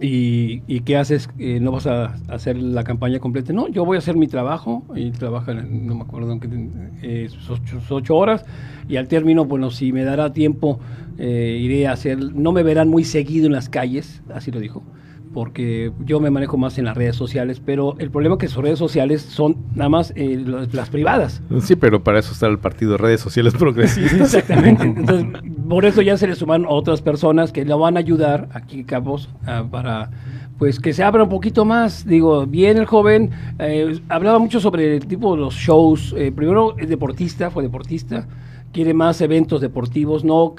[0.00, 1.28] y, y ¿qué haces?
[1.38, 3.52] Eh, ¿No vas a hacer la campaña completa?
[3.52, 6.38] No, yo voy a hacer mi trabajo y trabaja, no me acuerdo,
[7.02, 8.44] eh, sus ocho, sus ocho horas
[8.88, 10.80] y al término, bueno, si me dará tiempo,
[11.18, 14.82] eh, iré a hacer, no me verán muy seguido en las calles, así lo dijo
[15.34, 18.62] porque yo me manejo más en las redes sociales, pero el problema es que sus
[18.62, 21.42] redes sociales son nada más eh, las, privadas.
[21.60, 24.34] Sí, pero para eso está el partido de redes sociales progresistas.
[24.34, 24.84] Exactamente.
[24.84, 25.26] Entonces,
[25.68, 29.28] por eso ya se le suman otras personas que le van a ayudar aquí, Capos,
[29.70, 30.10] para
[30.58, 32.06] pues que se abra un poquito más.
[32.06, 36.14] Digo, bien el joven, eh, hablaba mucho sobre el tipo de los shows.
[36.16, 38.26] Eh, primero, es deportista, fue deportista.
[38.72, 40.54] Quiere más eventos deportivos, no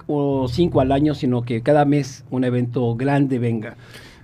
[0.47, 3.75] cinco al año, sino que cada mes un evento grande venga.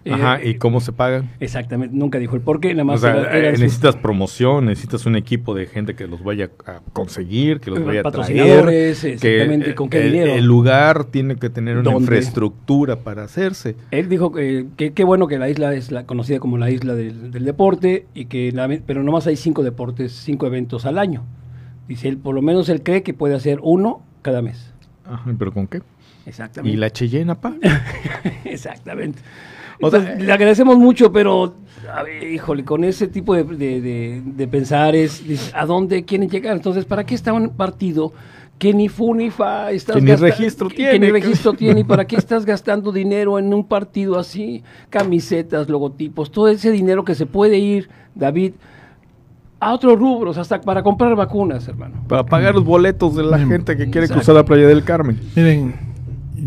[0.04, 1.30] Eh, Ajá, ¿y cómo se pagan?
[1.40, 4.66] Exactamente, nunca dijo el por qué, nada O más sea, era- era eh, necesitas promoción,
[4.66, 8.04] necesitas un equipo de gente que los vaya a conseguir, que los vaya a traer.
[8.04, 10.34] Patrocinadores, exactamente, que, ¿con qué el, dinero?
[10.34, 12.00] El lugar tiene que tener una ¿Dónde?
[12.02, 13.76] infraestructura para hacerse.
[13.92, 16.96] Él dijo que que qué bueno que la isla es la, conocida como la isla
[16.96, 21.24] del, del deporte, y que la- pero nomás hay cinco deportes, cinco eventos al año.
[21.88, 24.74] Dice él, por lo menos él cree que puede hacer uno cada mes.
[25.06, 25.82] Ajá, ¿pero con qué?
[26.26, 26.76] Exactamente.
[26.76, 27.54] ¿Y la Cheyenne, pa?
[28.46, 29.20] Exactamente.
[29.82, 31.54] O sea, Entonces, le agradecemos mucho, pero,
[31.94, 35.24] a ver, híjole, con ese tipo de, de, de- de pensar es,
[35.56, 36.56] ¿a dónde quieren llegar?
[36.56, 38.14] Entonces, ¿para qué está un partido
[38.60, 39.72] que ni fu ni fa?
[39.72, 41.80] Estás Que ni registro que- tiene, Que ni registro tiene.
[41.82, 44.64] ¿Y para qué estás gastando dinero en un partido así?
[44.90, 48.54] Camisetas, logotipos, todo ese dinero que se puede ir, David,
[49.60, 52.04] a otros rubros, hasta para comprar vacunas, hermano.
[52.08, 54.16] Para pagar los boletos de la gente que quiere exacto.
[54.16, 55.20] cruzar la playa del Carmen.
[55.36, 55.76] Miren,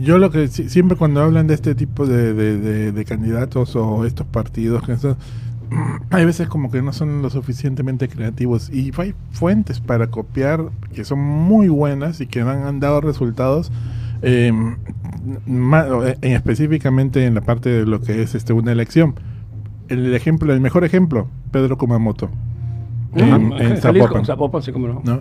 [0.01, 3.77] yo lo que si- siempre cuando hablan de este tipo de, de- de- de candidatos
[3.77, 5.17] o estos partidos, que son-
[6.11, 11.05] hay veces como que no son lo suficientemente creativos y hay fuentes para copiar que
[11.05, 13.71] son muy buenas y que han, han dado resultados.
[14.23, 14.53] eh,
[15.47, 15.87] ma-
[16.23, 19.15] en específicamente en la parte de lo que es este una elección.
[19.89, 22.31] El ejemplo, el mejor ejemplo, Pedro Kumamoto.
[23.15, 24.25] En, en Zapopan.
[24.25, 25.03] Zapopan, sí, cómo no.
[25.05, 25.21] ¿no?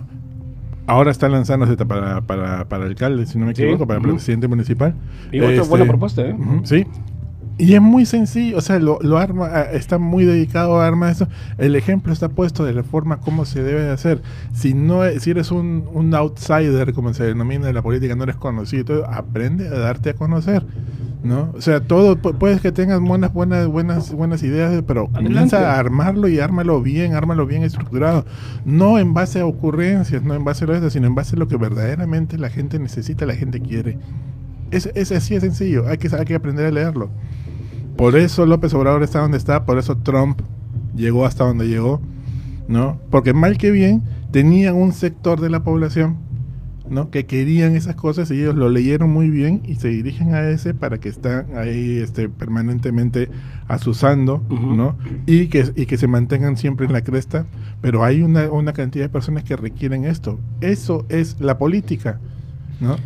[0.86, 4.10] Ahora está lanzándose para, para, para alcalde, si no me Sí, equivoco, para ujú.
[4.10, 4.94] presidente municipal.
[5.32, 6.36] Y otra buena propuesta, ¿eh?
[6.64, 6.86] sí.
[7.56, 11.12] Y es muy sencillo, o sea, lo, lo arma, ah, está muy dedicado a armar
[11.12, 11.28] eso.
[11.56, 14.22] El ejemplo está puesto de la forma como se debe de hacer.
[14.52, 18.24] Si no e- si eres un, un outsider, como se denomina en la política, no
[18.24, 20.64] eres conocido, todo, aprende a darte a conocer.
[21.24, 21.52] ¿No?
[21.54, 25.78] O sea, todo pu- puedes que tengas buenas, buenas, buenas, buenas ideas, pero comienza a
[25.78, 28.26] armarlo y ármalo bien, ármalo bien estructurado.
[28.66, 31.38] No en base a ocurrencias, no en base a lo eso, sino en base a
[31.38, 33.96] lo que verdaderamente la gente necesita, la gente quiere.
[34.70, 37.08] Es, es así de sencillo, hay que, hay que aprender a leerlo.
[37.96, 40.40] Por eso López Obrador está donde está, por eso Trump
[40.94, 42.02] llegó hasta donde llegó,
[42.68, 42.98] ¿no?
[43.10, 46.16] Porque mal que bien tenían un sector de la población,
[46.88, 47.10] ¿no?
[47.10, 50.74] Que querían esas cosas y ellos lo leyeron muy bien y se dirigen a ese
[50.74, 53.30] para que están ahí este, permanentemente
[53.68, 54.96] asusando, ¿no?
[55.26, 57.46] Y que, y que se mantengan siempre en la cresta,
[57.80, 60.38] pero hay una, una cantidad de personas que requieren esto.
[60.60, 62.20] Eso es la política,
[62.80, 62.96] ¿no?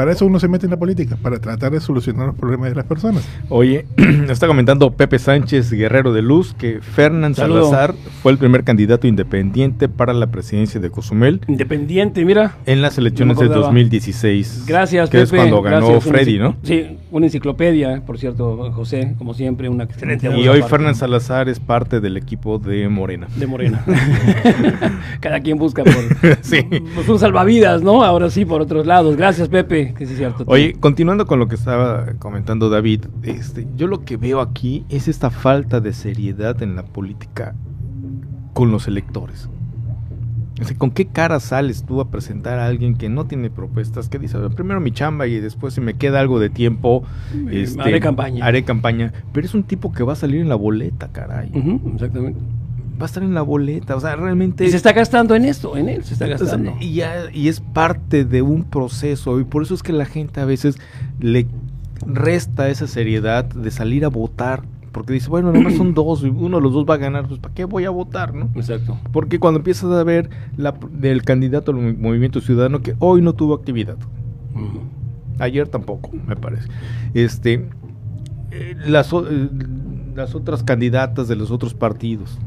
[0.00, 2.74] Para eso uno se mete en la política, para tratar de solucionar los problemas de
[2.74, 3.22] las personas.
[3.50, 3.84] Oye,
[4.30, 7.34] está comentando Pepe Sánchez Guerrero de Luz que Fernán.
[7.34, 12.56] Salazar fue el primer candidato independiente para la presidencia de Cozumel Independiente, mira.
[12.64, 13.66] en las elecciones No de acordaba.
[13.66, 14.64] 2016.
[14.66, 16.56] Gracias, que es cuando ganó Gracias, Freddy, ¿no?
[16.62, 20.62] Sí, una enciclopedia, por cierto, José, como siempre, una excelente Y hoy.
[20.62, 23.28] Fernán Salazar es parte del equipo de Morena.
[23.36, 23.84] De Morena.
[25.20, 25.92] Cada quien busca por,
[26.40, 26.62] Sí.
[26.94, 28.02] pues, un salvavidas, ¿no?
[28.02, 29.16] Ahora sí, por otros lados.
[29.16, 30.44] Gracias, Pepe, que sí es cierto.
[30.46, 35.08] Oye, continuando con lo que estaba comentando David, este, yo lo que veo aquí es
[35.08, 37.54] esta falta de seriedad en la política
[38.54, 39.48] con los electores.
[40.60, 44.10] O sea, ¿Con qué cara sales tú a presentar a alguien que no tiene propuestas?
[44.10, 47.02] Que dice, primero mi chamba y después si me queda algo de tiempo,
[47.48, 48.44] Eh, este, haré campaña.
[48.44, 49.12] Haré campaña.
[49.32, 51.50] Pero es un tipo que va a salir en la boleta, caray.
[51.94, 52.38] Exactamente.
[53.00, 54.64] Va a estar en la boleta, o sea, realmente...
[54.66, 56.74] Y se está gastando en esto, en él se está gastando.
[56.80, 60.40] Y, ya- y es parte de un proceso y por eso es que la gente
[60.40, 60.76] a veces
[61.18, 61.46] le
[62.06, 66.56] resta esa seriedad de salir a votar porque dice, bueno, nomás son dos, y uno
[66.56, 68.48] de los dos va a ganar, pues ¿para qué voy a votar, no?
[68.56, 68.98] Exacto.
[69.12, 73.32] Porque cuando empiezas a ver la, del candidato al Mo- Movimiento Ciudadano que hoy no
[73.34, 73.96] tuvo actividad,
[75.38, 76.68] ayer tampoco, me parece,
[77.14, 77.68] este,
[78.50, 79.48] eh, las, eh,
[80.16, 82.38] las otras candidatas de los otros partidos,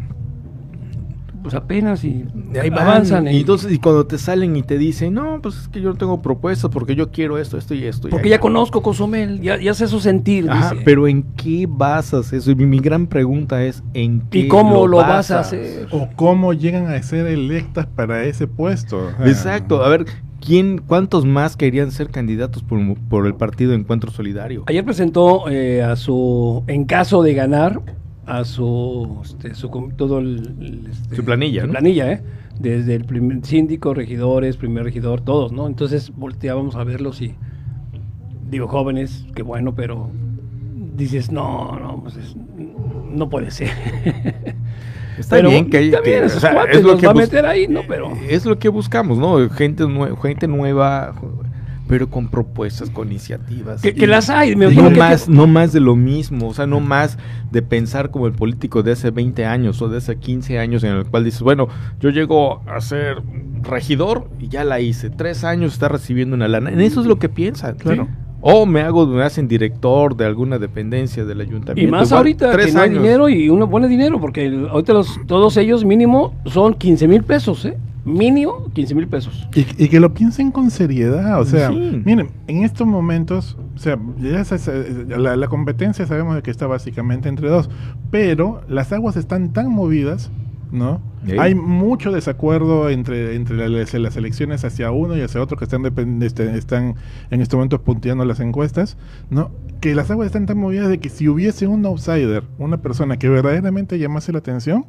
[1.43, 2.25] Pues apenas y
[2.59, 3.27] ahí van, avanzan.
[3.27, 5.95] y entonces y cuando te salen y te dicen no pues es que yo no
[5.95, 9.59] tengo propuestas porque yo quiero esto esto y esto y porque ya conozco Cozumel, ya,
[9.59, 10.49] ya sé su sentir.
[10.49, 10.83] Ajá, dice.
[10.85, 14.87] pero en qué basas eso y mi, mi gran pregunta es en qué ¿Y cómo
[14.87, 15.87] lo vas a hacer?
[15.91, 19.09] O cómo llegan a ser electas para ese puesto.
[19.25, 20.05] Exacto a ver
[20.45, 22.79] quién cuántos más querían ser candidatos por,
[23.09, 27.81] por el partido Encuentro Solidario Ayer presentó eh, a su, en caso de ganar,
[28.25, 31.71] a su, este, su todo el, este, Su planilla, su ¿no?
[31.73, 32.23] planilla, ¿eh?
[32.59, 35.67] Desde el primer síndico, regidores, primer regidor, todos, ¿no?
[35.67, 37.35] Entonces volteábamos a verlos y
[38.49, 40.09] digo jóvenes, qué bueno, pero
[40.95, 42.35] dices no, no, pues es-
[43.11, 43.69] no puede ser.
[45.17, 47.15] Está Pero bien que hay también que- o sea, es lo los que va a
[47.15, 47.81] meter ahí, ¿no?
[47.87, 51.13] Pero es lo que buscamos no gente nue- gente nueva
[51.93, 53.83] pero con propuestas, con iniciativas.
[53.83, 56.79] Que- las hay, me no que- más, no más de lo mismo, o sea, no
[56.79, 57.19] más
[57.51, 60.93] de pensar como el político de hace 20 años o de hace 15 años en
[60.93, 61.67] el cual dices, bueno,
[61.99, 63.21] yo llego a ser
[63.61, 66.71] regidor y ya la hice, tres años está recibiendo una lana.
[66.71, 68.07] En eso es lo que piensan, Claro.
[68.45, 71.87] O me hago, me hacen director de alguna dependencia del ayuntamiento.
[71.87, 73.01] Y más Igual, ahorita tres que no hay años.
[73.03, 77.23] dinero y uno pone dinero, porque el- ahorita los, todos ellos mínimo son 15 mil
[77.23, 77.77] pesos, ¿eh?
[78.03, 79.47] Mínimo 15 mil pesos.
[79.55, 82.01] Y, y que lo piensen con seriedad, o sea, Sí.
[82.03, 86.51] miren, en estos momentos, o sea, ya se- se- la, la competencia sabemos de que
[86.51, 87.69] está básicamente entre dos,
[88.11, 90.31] pero las aguas están tan movidas,
[90.73, 90.99] ¿no?
[91.25, 91.37] Sí.
[91.39, 95.63] Hay mucho desacuerdo entre, entre la- las, las elecciones hacia uno y hacia otro que
[95.65, 95.85] están,
[96.23, 96.95] este, están
[97.31, 98.97] en estos momentos punteando las encuestas,
[99.29, 99.51] ¿no?
[99.79, 103.29] Que las aguas están tan movidas de que si hubiese un outsider, una persona que
[103.29, 104.85] verdaderamente llamase la atención,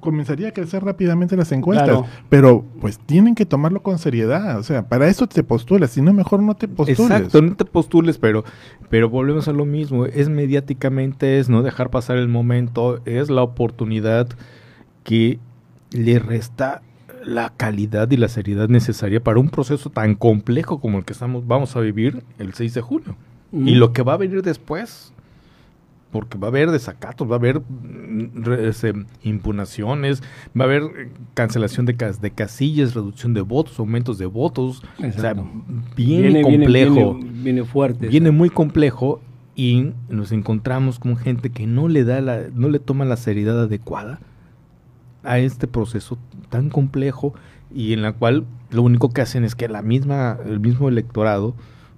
[0.00, 1.86] comenzaría a crecer rápidamente las encuestas.
[1.88, 2.06] Claro.
[2.30, 4.58] Pero pues tienen que tomarlo con seriedad.
[4.58, 5.90] O sea, para eso te postulas.
[5.90, 7.00] Si no, mejor no te postules.
[7.00, 8.42] Exacto, no te postules, pero,
[8.88, 10.06] pero volvemos a lo mismo.
[10.06, 14.28] Es mediáticamente, es no dejar pasar el momento, es la oportunidad
[15.10, 15.40] que
[15.90, 16.82] le resta
[17.24, 21.44] la calidad y la seriedad necesaria para un proceso tan complejo como el que estamos,
[21.48, 23.16] vamos a vivir el 6 de junio.
[23.52, 23.74] Y Ujú.
[23.74, 25.12] lo que va a venir después,
[26.12, 28.94] porque va a haber desacatos, va a haber mm, este,
[29.24, 30.22] impugnaciones,
[30.58, 34.78] va a haber eh, cancelación de, cas- de casillas, reducción de votos, aumentos de votos.
[34.78, 35.44] O sea, Exacto.
[35.96, 37.14] bien Viene- complejo.
[37.16, 39.20] viene- viene fuerte, Viene muy complejo
[39.56, 43.60] y nos encontramos con gente que no le da la, no le toma la seriedad
[43.60, 44.20] adecuada
[45.22, 46.18] a este proceso
[46.48, 47.34] tan complejo
[47.74, 51.54] y en la cual lo único que hacen es que la misma, el mismo electorado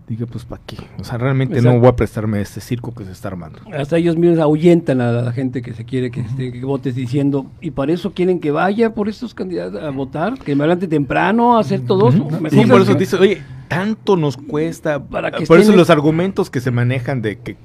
[0.08, 0.76] diga pues para qué.
[0.98, 3.60] O sea, realmente no voy a prestarme a este circo que se está armando.
[3.72, 7.70] Hasta ellos mismos ahuyentan a la gente que se quiere que, que votes diciendo, y
[7.70, 11.60] para eso quieren que vaya por estos candidatos a votar, que me adelante temprano a
[11.60, 12.28] hacer todo eso.
[12.50, 13.42] Sí, por eso dice, oye,
[13.74, 15.02] tanto nos cuesta.
[15.02, 17.56] Para que por eso los argumentos que se manejan de que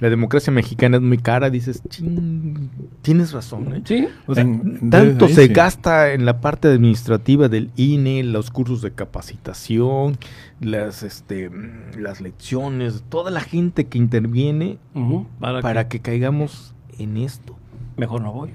[0.00, 2.70] la democracia mexicana es muy cara, dices, "Chin,
[3.02, 3.74] tienes razón.
[3.74, 3.82] ¿eh?".
[3.84, 4.08] Sí.
[4.26, 5.52] O sea, En- tanto se sí.
[5.52, 10.18] gasta en la parte administrativa del INE, los cursos de capacitación,
[10.60, 11.50] las, este,
[11.98, 14.78] las lecciones, toda la gente que interviene
[15.62, 17.56] para que caigamos en esto.
[17.96, 18.50] Mejor no voy.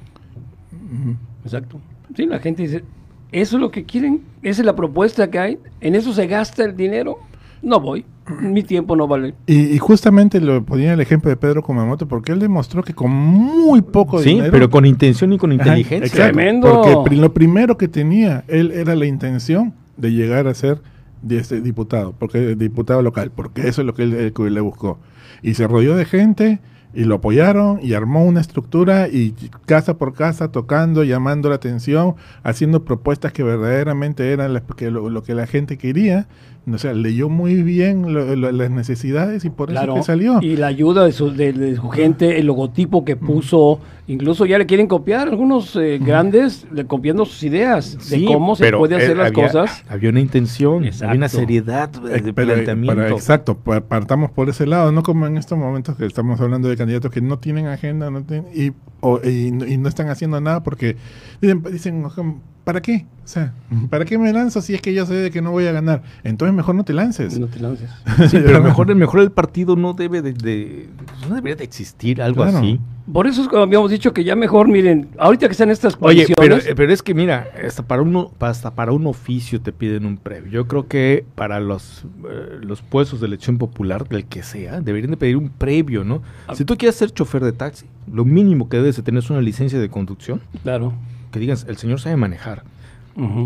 [1.43, 1.79] Exacto.
[2.15, 2.83] Sí, la gente dice,
[3.31, 6.63] eso es lo que quieren, esa es la propuesta que hay, en eso se gasta
[6.63, 7.17] el dinero,
[7.61, 8.05] no voy,
[8.41, 9.33] mi tiempo no vale.
[9.47, 13.11] Y, y justamente lo ponía el ejemplo de Pedro Kumamoto porque él demostró que con
[13.11, 14.51] muy poco Sí, dinero.
[14.51, 16.27] pero con intención y con Ajá, inteligencia.
[16.29, 20.79] exacto, Porque pri- lo primero que tenía él era la intención de llegar a ser
[21.21, 24.59] de este diputado, porque diputado local, porque eso es lo que él, él- que le
[24.61, 24.97] buscó.
[25.43, 26.59] Y se rodeó de gente
[26.93, 29.33] y lo apoyaron y armó una estructura y
[29.65, 35.09] casa por casa tocando, llamando la atención, haciendo propuestas que verdaderamente eran las que lo,
[35.09, 36.27] lo que la gente quería.
[36.71, 40.39] O sea, leyó muy bien lo- lo- las necesidades y por eso Claro, que salió.
[40.43, 44.59] y la ayuda de su, de, de su gente, el logotipo que puso, incluso ya
[44.59, 49.11] le quieren copiar algunos eh, grandes, le copiando sus ideas de cómo se puede hacer
[49.11, 49.83] eh, las había- cosas.
[49.89, 53.07] Había una intención, había una seriedad de Eh, pero, planteamiento.
[53.07, 56.77] exacto, pa- partamos por ese lado, no como en estos momentos que estamos hablando de
[56.77, 60.39] candidatos que no tienen agenda no tienen, y, o- y no- y no están haciendo
[60.39, 60.95] nada porque
[61.41, 63.05] dicen, dicen, "Ojo, ¿para qué?
[63.23, 63.53] O sea,
[63.89, 66.03] ¿para qué me lanzo si es que yo sé de que no voy a ganar?
[66.23, 67.39] Entonces mejor no te lances.
[67.39, 67.89] No te lances.
[68.29, 70.89] Sí, pero mejor, el mejor el partido no debe de, de-
[71.29, 72.57] no debería de existir algo Claro.
[72.57, 72.79] así.
[73.11, 76.23] Por eso es que habíamos dicho que ya mejor, miren, ahorita que están estas Oye,
[76.27, 80.05] pero, coaliciones, pero es que mira, hasta para uno, hasta para un oficio te piden
[80.05, 80.51] un previo.
[80.51, 85.11] Yo creo que para los, eh, los puestos de elección popular, del que sea, deberían
[85.11, 86.21] de pedir un previo, ¿no?
[86.47, 86.55] Ah.
[86.55, 89.41] Si tú quieres ser chofer de taxi, lo mínimo que debes de tener es una
[89.41, 90.41] licencia de conducción.
[90.63, 90.93] claro.
[91.31, 92.63] Que digas, el señor sabe manejar.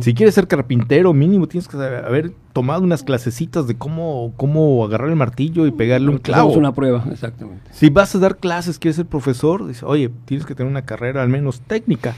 [0.02, 4.86] Si quieres ser carpintero, mínimo tienes que saber- haber tomado unas clasecitas de cómo, cómo
[4.86, 6.52] agarrar el martillo y pegarle un clavo.
[6.54, 7.64] Una prueba, exactamente.
[7.72, 11.24] Si vas a dar clases, quieres ser profesor, dice, oye, tienes que tener una carrera
[11.24, 12.14] al menos técnica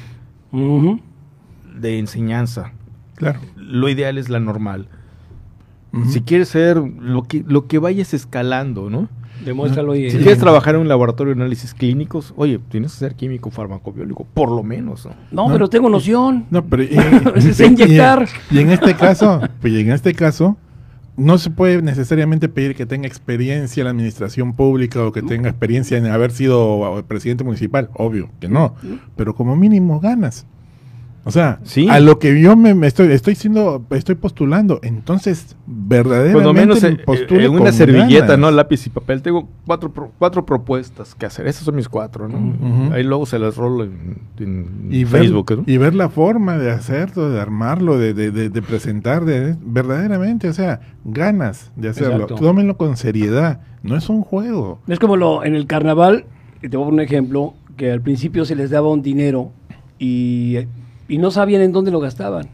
[1.79, 2.73] de enseñanza.
[3.15, 3.39] Claro.
[3.55, 4.87] Lo ideal es la normal.
[6.09, 9.07] Si quieres ser lo que, lo que vayas escalando, ¿no?
[9.45, 13.15] Demuéstralo y Si quieres trabajar en un laboratorio de análisis clínicos, oye, tienes que ser
[13.15, 15.05] químico farmacobiólogo, por lo menos.
[15.05, 15.47] ¿no?
[15.47, 16.45] No, pero tengo noción.
[16.49, 16.89] No, pero y,
[17.35, 18.27] Es inyectar.
[18.51, 20.57] y en este caso, pues, y en este caso,
[21.17, 25.49] no se puede necesariamente pedir que tenga experiencia en la administración pública o que tenga
[25.49, 28.75] experiencia en haber sido presidente municipal, obvio que no,
[29.15, 30.45] pero como mínimo ganas.
[31.27, 31.87] O sea, Sí.
[31.89, 36.89] a lo que yo me, me estoy estoy siendo estoy postulando, entonces verdaderamente menos me
[36.89, 36.97] eh,
[37.45, 38.39] en una con servilleta, ganas.
[38.39, 38.51] ¿no?
[38.51, 39.21] Lápiz y papel.
[39.21, 41.45] Tengo cuatro, cuatro propuestas que hacer.
[41.47, 42.93] Esas son mis cuatro, ¿no?
[42.93, 45.63] Ahí luego se las rolo en, en y ver, Facebook, ¿no?
[45.65, 50.47] y ver la forma de hacerlo, de armarlo, de, de, de- de presentar, de verdaderamente,
[50.49, 52.23] o sea, ganas de hacerlo.
[52.23, 52.35] Exacto.
[52.35, 54.79] Tómenlo con seriedad, no es un juego.
[54.87, 56.25] Es como lo en el carnaval,
[56.61, 59.51] y te voy a poner un ejemplo, que al principio se les daba un dinero
[59.99, 60.57] y,
[61.07, 62.49] y no sabían en dónde lo gastaban.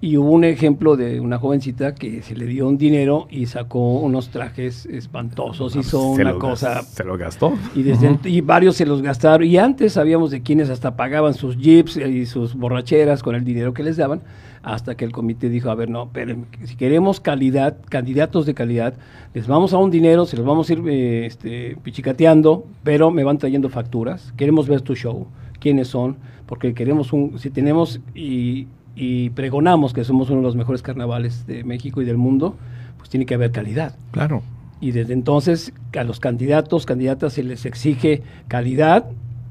[0.00, 3.98] Y hubo un ejemplo de una jovencita que se le dio un dinero y sacó
[3.98, 6.82] unos trajes espantosos, hizo Se una lo cosa...
[6.82, 7.54] Se lo gastó.
[7.74, 9.44] Y, desde varios se los gastaron.
[9.48, 13.74] Y antes sabíamos de quienes hasta pagaban sus jeeps y sus borracheras con el dinero
[13.74, 14.20] que les daban,
[14.62, 18.94] hasta que el comité dijo, a ver, no, pero si queremos calidad, candidatos de calidad,
[19.34, 23.24] les vamos a un dinero, se los vamos a ir eh, este, pichicateando, pero me
[23.24, 25.26] van trayendo facturas, queremos ver tu show,
[25.60, 30.56] quiénes son, porque queremos un, si tenemos y, y pregonamos que somos uno de los
[30.56, 32.56] mejores carnavales de México y del mundo,
[32.96, 33.96] pues tiene que haber calidad.
[34.10, 34.42] Claro.
[34.80, 39.06] Y desde entonces a los candidatos, candidatas se les exige calidad,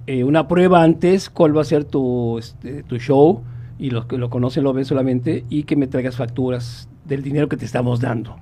[0.06, 3.42] eh, una prueba antes, cuál va a ser tu, este, tu show,
[3.78, 7.50] y los que lo conocen lo ven solamente, y que me traigas facturas del dinero
[7.50, 8.38] que te estamos dando,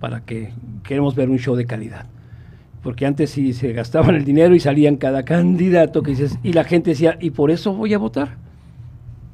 [0.00, 0.52] para que
[0.82, 2.06] queremos ver un show de calidad.
[2.82, 6.64] Porque antes sí se gastaban el dinero y salían cada candidato que dices, y la
[6.64, 8.36] gente decía, y por eso voy a votar.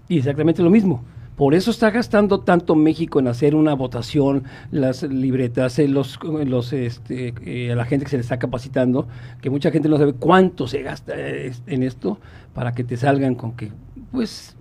[0.08, 1.02] Y exactamente lo mismo.
[1.38, 4.42] Por eso está gastando tanto México en hacer una votación,
[4.72, 9.06] las libretas, eh, los, los, este, eh, a la gente que se le está capacitando,
[9.40, 12.18] que mucha gente no sabe cuánto se gasta eh, en esto
[12.54, 13.70] para que te salgan con que,
[14.10, 14.56] pues,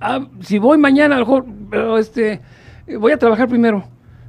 [0.00, 1.46] ah, si voy mañana, a lo mejor,
[2.00, 2.40] este,
[2.98, 3.84] voy a trabajar primero,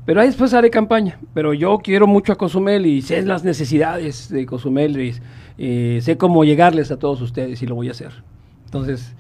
[0.10, 1.20] pero ahí después haré campaña.
[1.36, 5.14] Pero yo quiero mucho a Cozumel y sé las necesidades de Cozumel y
[5.60, 8.12] eh, sé cómo llegarles a todos ustedes y lo voy a hacer.
[8.66, 9.14] Entonces,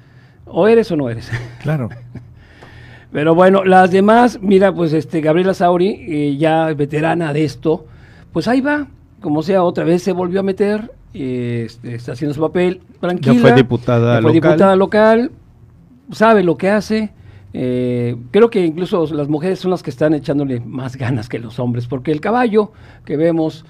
[0.47, 1.29] o eres o no eres.
[1.61, 1.89] Claro.
[3.11, 7.85] Pero bueno, las demás, mira, pues este Gabriela Sauri, eh, ya veterana de esto,
[8.33, 8.87] pues ahí va,
[9.21, 13.41] como sea, otra vez se volvió a meter, eh, este, está haciendo su papel, tranquila.
[13.41, 14.33] fue diputada ya fue local.
[14.33, 15.31] diputada local,
[16.11, 17.11] sabe lo que hace.
[17.53, 21.59] Eh, creo que incluso las mujeres son las que están echándole más ganas que los
[21.59, 22.71] hombres, porque el caballo
[23.05, 23.65] que vemos,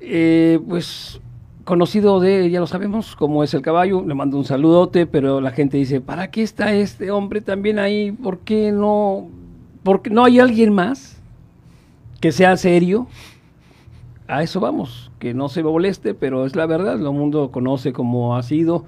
[0.00, 1.20] eh, pues
[1.64, 5.50] conocido de, ya lo sabemos, cómo es el caballo, le mando un saludote, pero la
[5.50, 8.12] gente dice, ¿para qué está este hombre también ahí?
[8.12, 9.28] ¿Por qué no?
[9.82, 11.20] porque no hay alguien más
[12.20, 13.06] que sea serio?
[14.26, 18.36] A eso vamos, que no se moleste, pero es la verdad, el mundo conoce cómo
[18.36, 18.84] ha sido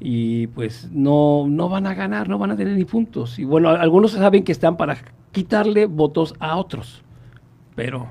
[0.00, 3.38] y pues no, no van a ganar, no van a tener ni puntos.
[3.38, 4.96] Y bueno, algunos saben que están para
[5.32, 7.02] quitarle votos a otros,
[7.74, 8.06] pero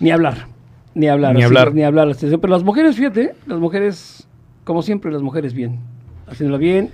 [0.00, 0.46] ni hablar.
[0.94, 1.74] Ni hablar, Ni así, hablar.
[1.74, 2.16] ni hablar.
[2.18, 4.26] Pero las mujeres, fíjate, las mujeres,
[4.64, 5.78] como siempre, las mujeres bien,
[6.26, 6.90] haciéndolo bien.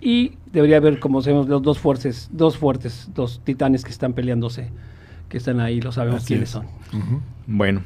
[0.00, 4.70] Y debería haber, como sabemos, los dos fuertes, dos fuertes, dos titanes que están peleándose.
[5.28, 6.52] que están ahí, lo sabemos Así quiénes es.
[6.52, 6.66] son.
[7.46, 7.82] Bueno.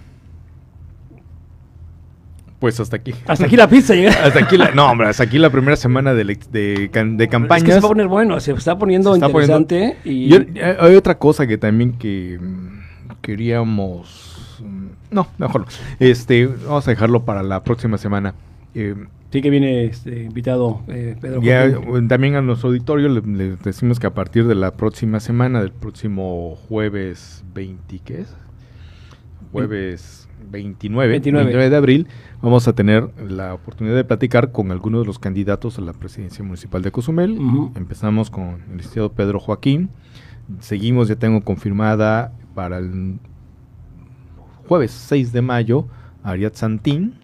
[2.66, 3.14] Pues hasta aquí.
[3.28, 4.10] Hasta aquí la pizza llega.
[4.24, 7.62] hasta aquí la, no, hombre, hasta aquí la primera semana de, de, de Es campañas.
[7.64, 9.98] que se va a poner bueno, se está poniendo Se está poniendo- interesante.
[10.08, 14.58] y Yo- eh, hay otra cosa que también que mm, queríamos.
[14.64, 15.66] mm, No, mejor no.
[16.00, 18.34] Este, vamos a dejarlo para la próxima semana.
[18.74, 18.96] Eh,
[19.30, 21.40] sí que viene este invitado eh, Pedro.
[21.42, 25.20] ya, eh, también a nuestro auditorio le, le decimos que a partir de la próxima
[25.20, 28.34] semana, del próximo jueves 20, ¿qué es?
[29.52, 31.44] Jueves 29, 29.
[31.44, 32.06] 29 de abril,
[32.42, 36.44] vamos a tener la oportunidad de platicar con algunos de los candidatos a la presidencia
[36.44, 37.38] municipal de Cozumel.
[37.74, 39.90] Empezamos con el licenciado Pedro Joaquín.
[40.60, 43.18] Seguimos, ya tengo confirmada para el
[44.68, 45.86] jueves 6 de mayo
[46.22, 47.14] Ariad Santín.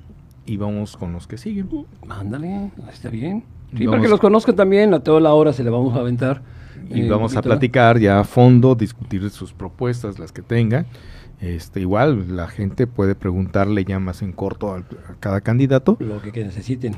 [0.45, 1.69] Y vamos con los que siguen.
[2.09, 3.45] Ándale, está bien.
[3.77, 6.01] Sí, Vamos- para que los conozcan también, a toda la hora se le vamos a
[6.01, 6.43] aventar.
[6.91, 10.85] Y eh, vamos a platicar ya a fondo, discutir sus propuestas, las que tenga.
[11.43, 16.23] Este, igual la gente puede preguntarle ya más en corto al- a, cada candidato Lo
[16.23, 16.95] que, que necesiten.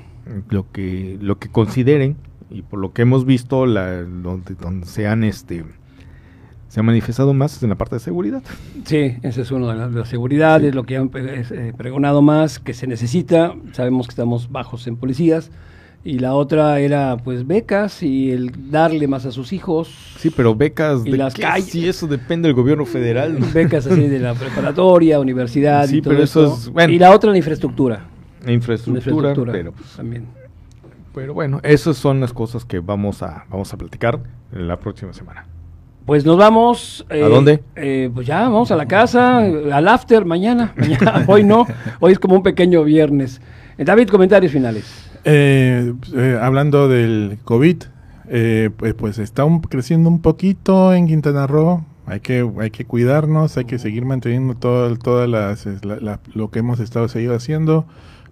[0.51, 2.17] lo que lo que consideren
[2.51, 5.65] y por lo que hemos visto la, donde, donde se han este
[6.69, 8.43] se ha manifestado más es en la parte de seguridad.
[8.85, 12.59] Sí, ese es uno de las, de las seguridades, lo que han eh, pregonado más,
[12.59, 13.55] que se necesita.
[13.73, 15.51] Sabemos que estamos bajos en policías.
[16.07, 19.89] Y la otra era, pues, becas y el darle más a sus hijos.
[20.19, 21.71] Sí, pero becas Y de las calles.
[21.71, 23.39] Sí, eso depende del gobierno federal.
[23.55, 26.93] Becas así de la preparatoria, universidad Sí, y todo pero eso es- bueno.
[26.93, 28.05] Y la otra la infraestructura.
[28.47, 30.27] Infraestructura, Infraestructura, pero pues, también.
[31.15, 34.21] pero bueno, esas son las cosas que vamos a vamos a platicar
[34.53, 35.47] en la próxima semana.
[36.05, 37.07] Pues nos vamos.
[37.09, 37.63] ¿A dónde?
[37.77, 40.75] eh, pues ya, vamos a la casa, eh, al after mañana.
[40.77, 41.67] mañana hoy no,
[42.01, 43.41] hoy es como un pequeño viernes.
[43.79, 45.11] Eh, David, comentarios finales.
[45.25, 47.83] Eh, eh, hablando del COVID,
[48.29, 51.85] eh, pues, pues está un- creciendo un poquito en Quintana Roo.
[52.07, 56.51] Hay que, hay que cuidarnos, hay que seguir manteniendo todo, todas las, la- la- lo
[56.51, 57.87] que hemos estado seguido haciendo.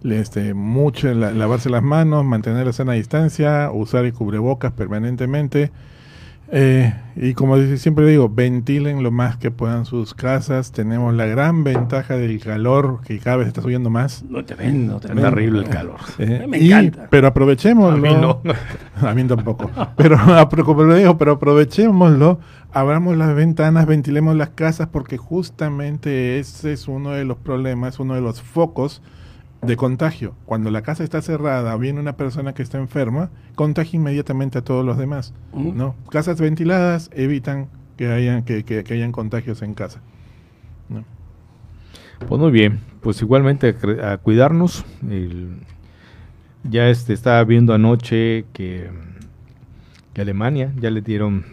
[0.04, 5.70] Este, mucho la- lavarse las manos, mantener la sana distancia, usar el cubrebocas permanentemente.
[6.54, 10.70] Eh, y como dice- siempre digo, ventilen lo más que puedan sus casas.
[10.70, 14.22] Tenemos la gran ventaja del calor que cada vez está subiendo más.
[14.28, 15.96] No te ven, no te terrible el calor.
[16.18, 17.06] Eh, Me y- encanta.
[17.10, 17.96] Pero aprovechémoslo.
[17.96, 18.42] A mí no.
[19.08, 19.70] A mí tampoco.
[19.96, 22.38] Pero, apro- como lo digo, pero aprovechémoslo,
[22.70, 28.14] abramos las ventanas, ventilemos las casas, porque justamente ese es uno de los problemas, uno
[28.14, 29.00] de los focos
[29.62, 30.34] de contagio.
[30.44, 34.84] Cuando la casa está cerrada, viene una persona que está enferma, contagia inmediatamente a todos
[34.84, 35.32] los demás.
[35.52, 35.72] Ujú.
[35.72, 35.94] ¿no?
[36.10, 40.00] Casas ventiladas evitan que hayan, que, que- que hayan contagios en casa.
[40.88, 41.04] ¿no?
[42.28, 44.84] Pues muy bien, pues igualmente a, cre- a cuidarnos.
[45.08, 45.58] el-
[46.64, 48.88] ya este estaba viendo anoche que,
[50.14, 51.44] que Alemania ya le dieron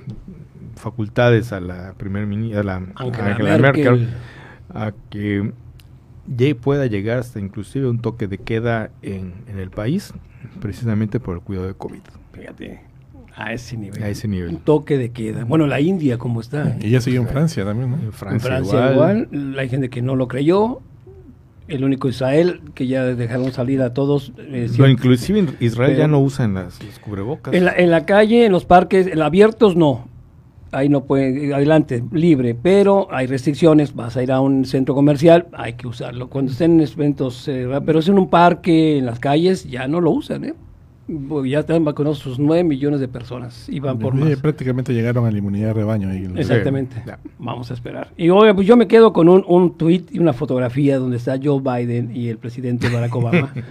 [0.75, 2.23] facultades a la primer
[2.55, 3.61] a la Angela a Angela Merkel.
[3.61, 4.09] Merkel,
[4.71, 5.51] a que
[6.55, 10.13] pueda llegar hasta inclusive un toque de queda en, en el país,
[10.61, 11.99] precisamente por el cuidado de COVID.
[12.33, 12.81] Fíjate,
[13.35, 14.01] a ese nivel.
[14.03, 14.49] A ese nivel.
[14.49, 15.43] Un toque de queda.
[15.45, 16.77] Bueno, la India, como está.
[16.81, 17.97] Y ya sigue en Francia también, ¿no?
[17.97, 19.27] En En Francia, Francia igual.
[19.31, 19.59] igual.
[19.59, 20.81] Hay gente que no lo creyó.
[21.67, 24.33] El único Israel, que ya dejaron salir a todos.
[24.39, 27.53] eh, No, inclusive en Israel Pero- ya no usan las, los cubrebocas.
[27.53, 30.08] En la, en la calle, en los parques, en abiertos no.
[30.71, 33.95] Ahí no pueden, adelante, libre, pero hay restricciones.
[33.95, 36.29] Vas a ir a un centro comercial, hay que usarlo.
[36.29, 39.99] Cuando estén en eventos, eh, pero si en un parque, en las calles, ya no
[40.01, 40.53] lo usan, ¿eh?
[41.27, 44.35] Porque Ya están vacunados sus 9 millones de personas y van por más.
[44.37, 46.09] prácticamente llegaron a la inmunidad de rebaño.
[46.09, 46.31] ahí.
[46.35, 46.97] Exactamente.
[47.39, 48.09] Vamos a esperar.
[48.15, 51.39] Y oiga, pues yo me quedo con un, un tweet y una fotografía donde está
[51.43, 53.51] Joe Biden y el presidente Barack Obama.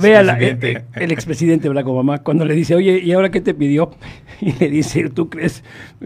[0.00, 0.70] Vea la- eh, Expresidente.
[0.72, 3.90] eh, el expresidente Barack Obama cuando le dice, oye, ¿y ahora qué te pidió?
[4.40, 5.64] Y le dice, ¿tú crees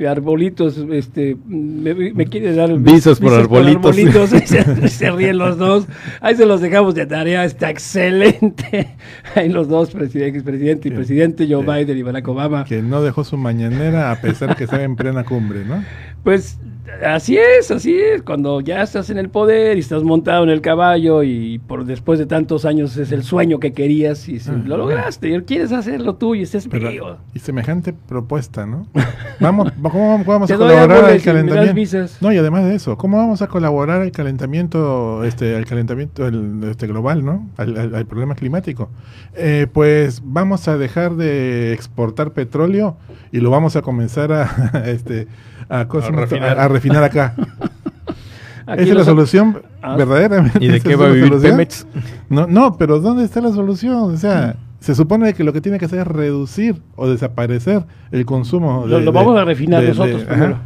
[0.09, 0.79] arbolitos?
[0.93, 3.97] Este, me, me quieres dar Visas por arbolitos.
[4.47, 5.87] Se, se ríen los dos.
[6.21, 8.89] Ahí se los dejamos de tarea, está excelente.
[9.35, 12.65] Ahí los dos, presidente, expresidente y presidente, Joe Biden y Barack Obama.
[12.65, 15.83] Que no dejó su mañanera a pesar que estaba en plena cumbre, ¿no?
[16.23, 16.59] Pues
[17.07, 18.23] así es, así es.
[18.23, 22.19] Cuando ya estás en el poder y estás montado en el caballo y por después
[22.19, 25.29] de tantos años es el sueño que querías y se- lo lograste.
[25.31, 26.71] Y quieres hacerlo tú y es mío.
[26.71, 28.87] Pero, y semejante propuesta, ¿no?
[29.41, 31.99] Vamos, ¿cómo vamos- a colaborar al calentamiento?
[32.21, 36.61] No, y además de eso, ¿cómo vamos a colaborar al calentamiento, este, al calentamiento el-
[36.71, 37.49] este, global, ¿no?
[37.57, 38.91] Al, al- al problema climático.
[39.35, 42.97] Eh, pues vamos a dejar de exportar petróleo
[43.33, 45.27] y lo vamos a comenzar a, este,
[45.69, 46.59] a, refinar.
[46.59, 47.35] a- a refinar acá.
[48.67, 49.97] Aquí Esa es la solución, Ah.
[49.97, 50.59] verdaderamente.
[50.65, 51.33] ¿Y de qué va a vivir.
[51.41, 51.87] Pemex?
[52.29, 54.15] No, no, pero ¿dónde está la solución?
[54.15, 58.25] O sea, se supone que lo que tiene que hacer es reducir o desaparecer el
[58.27, 58.85] consumo.
[58.87, 60.59] Lo- lo vamos a refinar nosotros primero.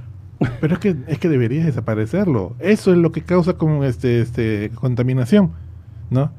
[0.60, 2.54] Pero es que, es que debería desaparecerlo.
[2.58, 5.52] Eso es lo que causa como este, este, contaminación,
[6.10, 6.30] ¿no?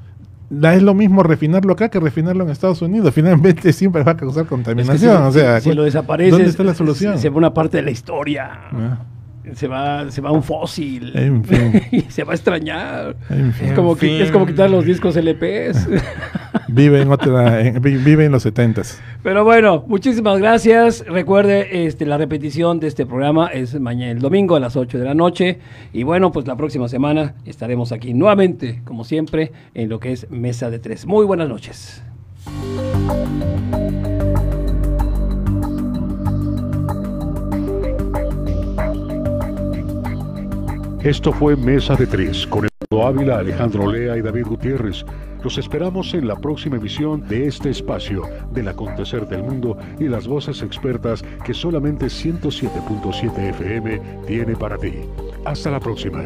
[0.64, 3.14] Es lo mismo refinarlo acá que refinarlo en Estados Unidos.
[3.14, 5.00] Finalmente siempre va a causar Es que contaminación.
[5.00, 7.18] si, o sea, si lo desapareces, ¿dónde está la solución?
[7.20, 8.50] Se va una parte de la historia.
[8.72, 8.98] Ah.
[9.54, 11.12] Se va, se va un fósil.
[11.16, 11.82] En fin.
[11.92, 13.16] y se va a extrañar.
[13.30, 13.68] En fin.
[13.68, 14.22] Es, como En qui- fin.
[14.22, 15.88] es como quitar los discos LPs.
[16.68, 19.00] Vive en otra, en- vi- vive en los setentas.
[19.24, 21.06] Pero bueno, muchísimas gracias.
[21.08, 25.06] Recuerde, este, la repetición de este programa es mañana, el domingo a las 8 de
[25.06, 25.60] la noche.
[25.94, 30.30] Y bueno, pues la próxima semana estaremos aquí nuevamente, como siempre, en lo que es
[30.32, 31.06] Mesa de Tres.
[31.06, 32.02] Muy buenas noches.
[41.06, 45.06] Esto fue Mesa de Tres con Eduardo Ávila, Alejandro Lea y David Gutiérrez.
[45.44, 50.28] Los esperamos en la próxima emisión de este espacio del acontecer del mundo y las
[50.28, 54.94] voces expertas que solamente 107.7 FM tiene para ti.
[55.46, 56.26] Hasta la próxima.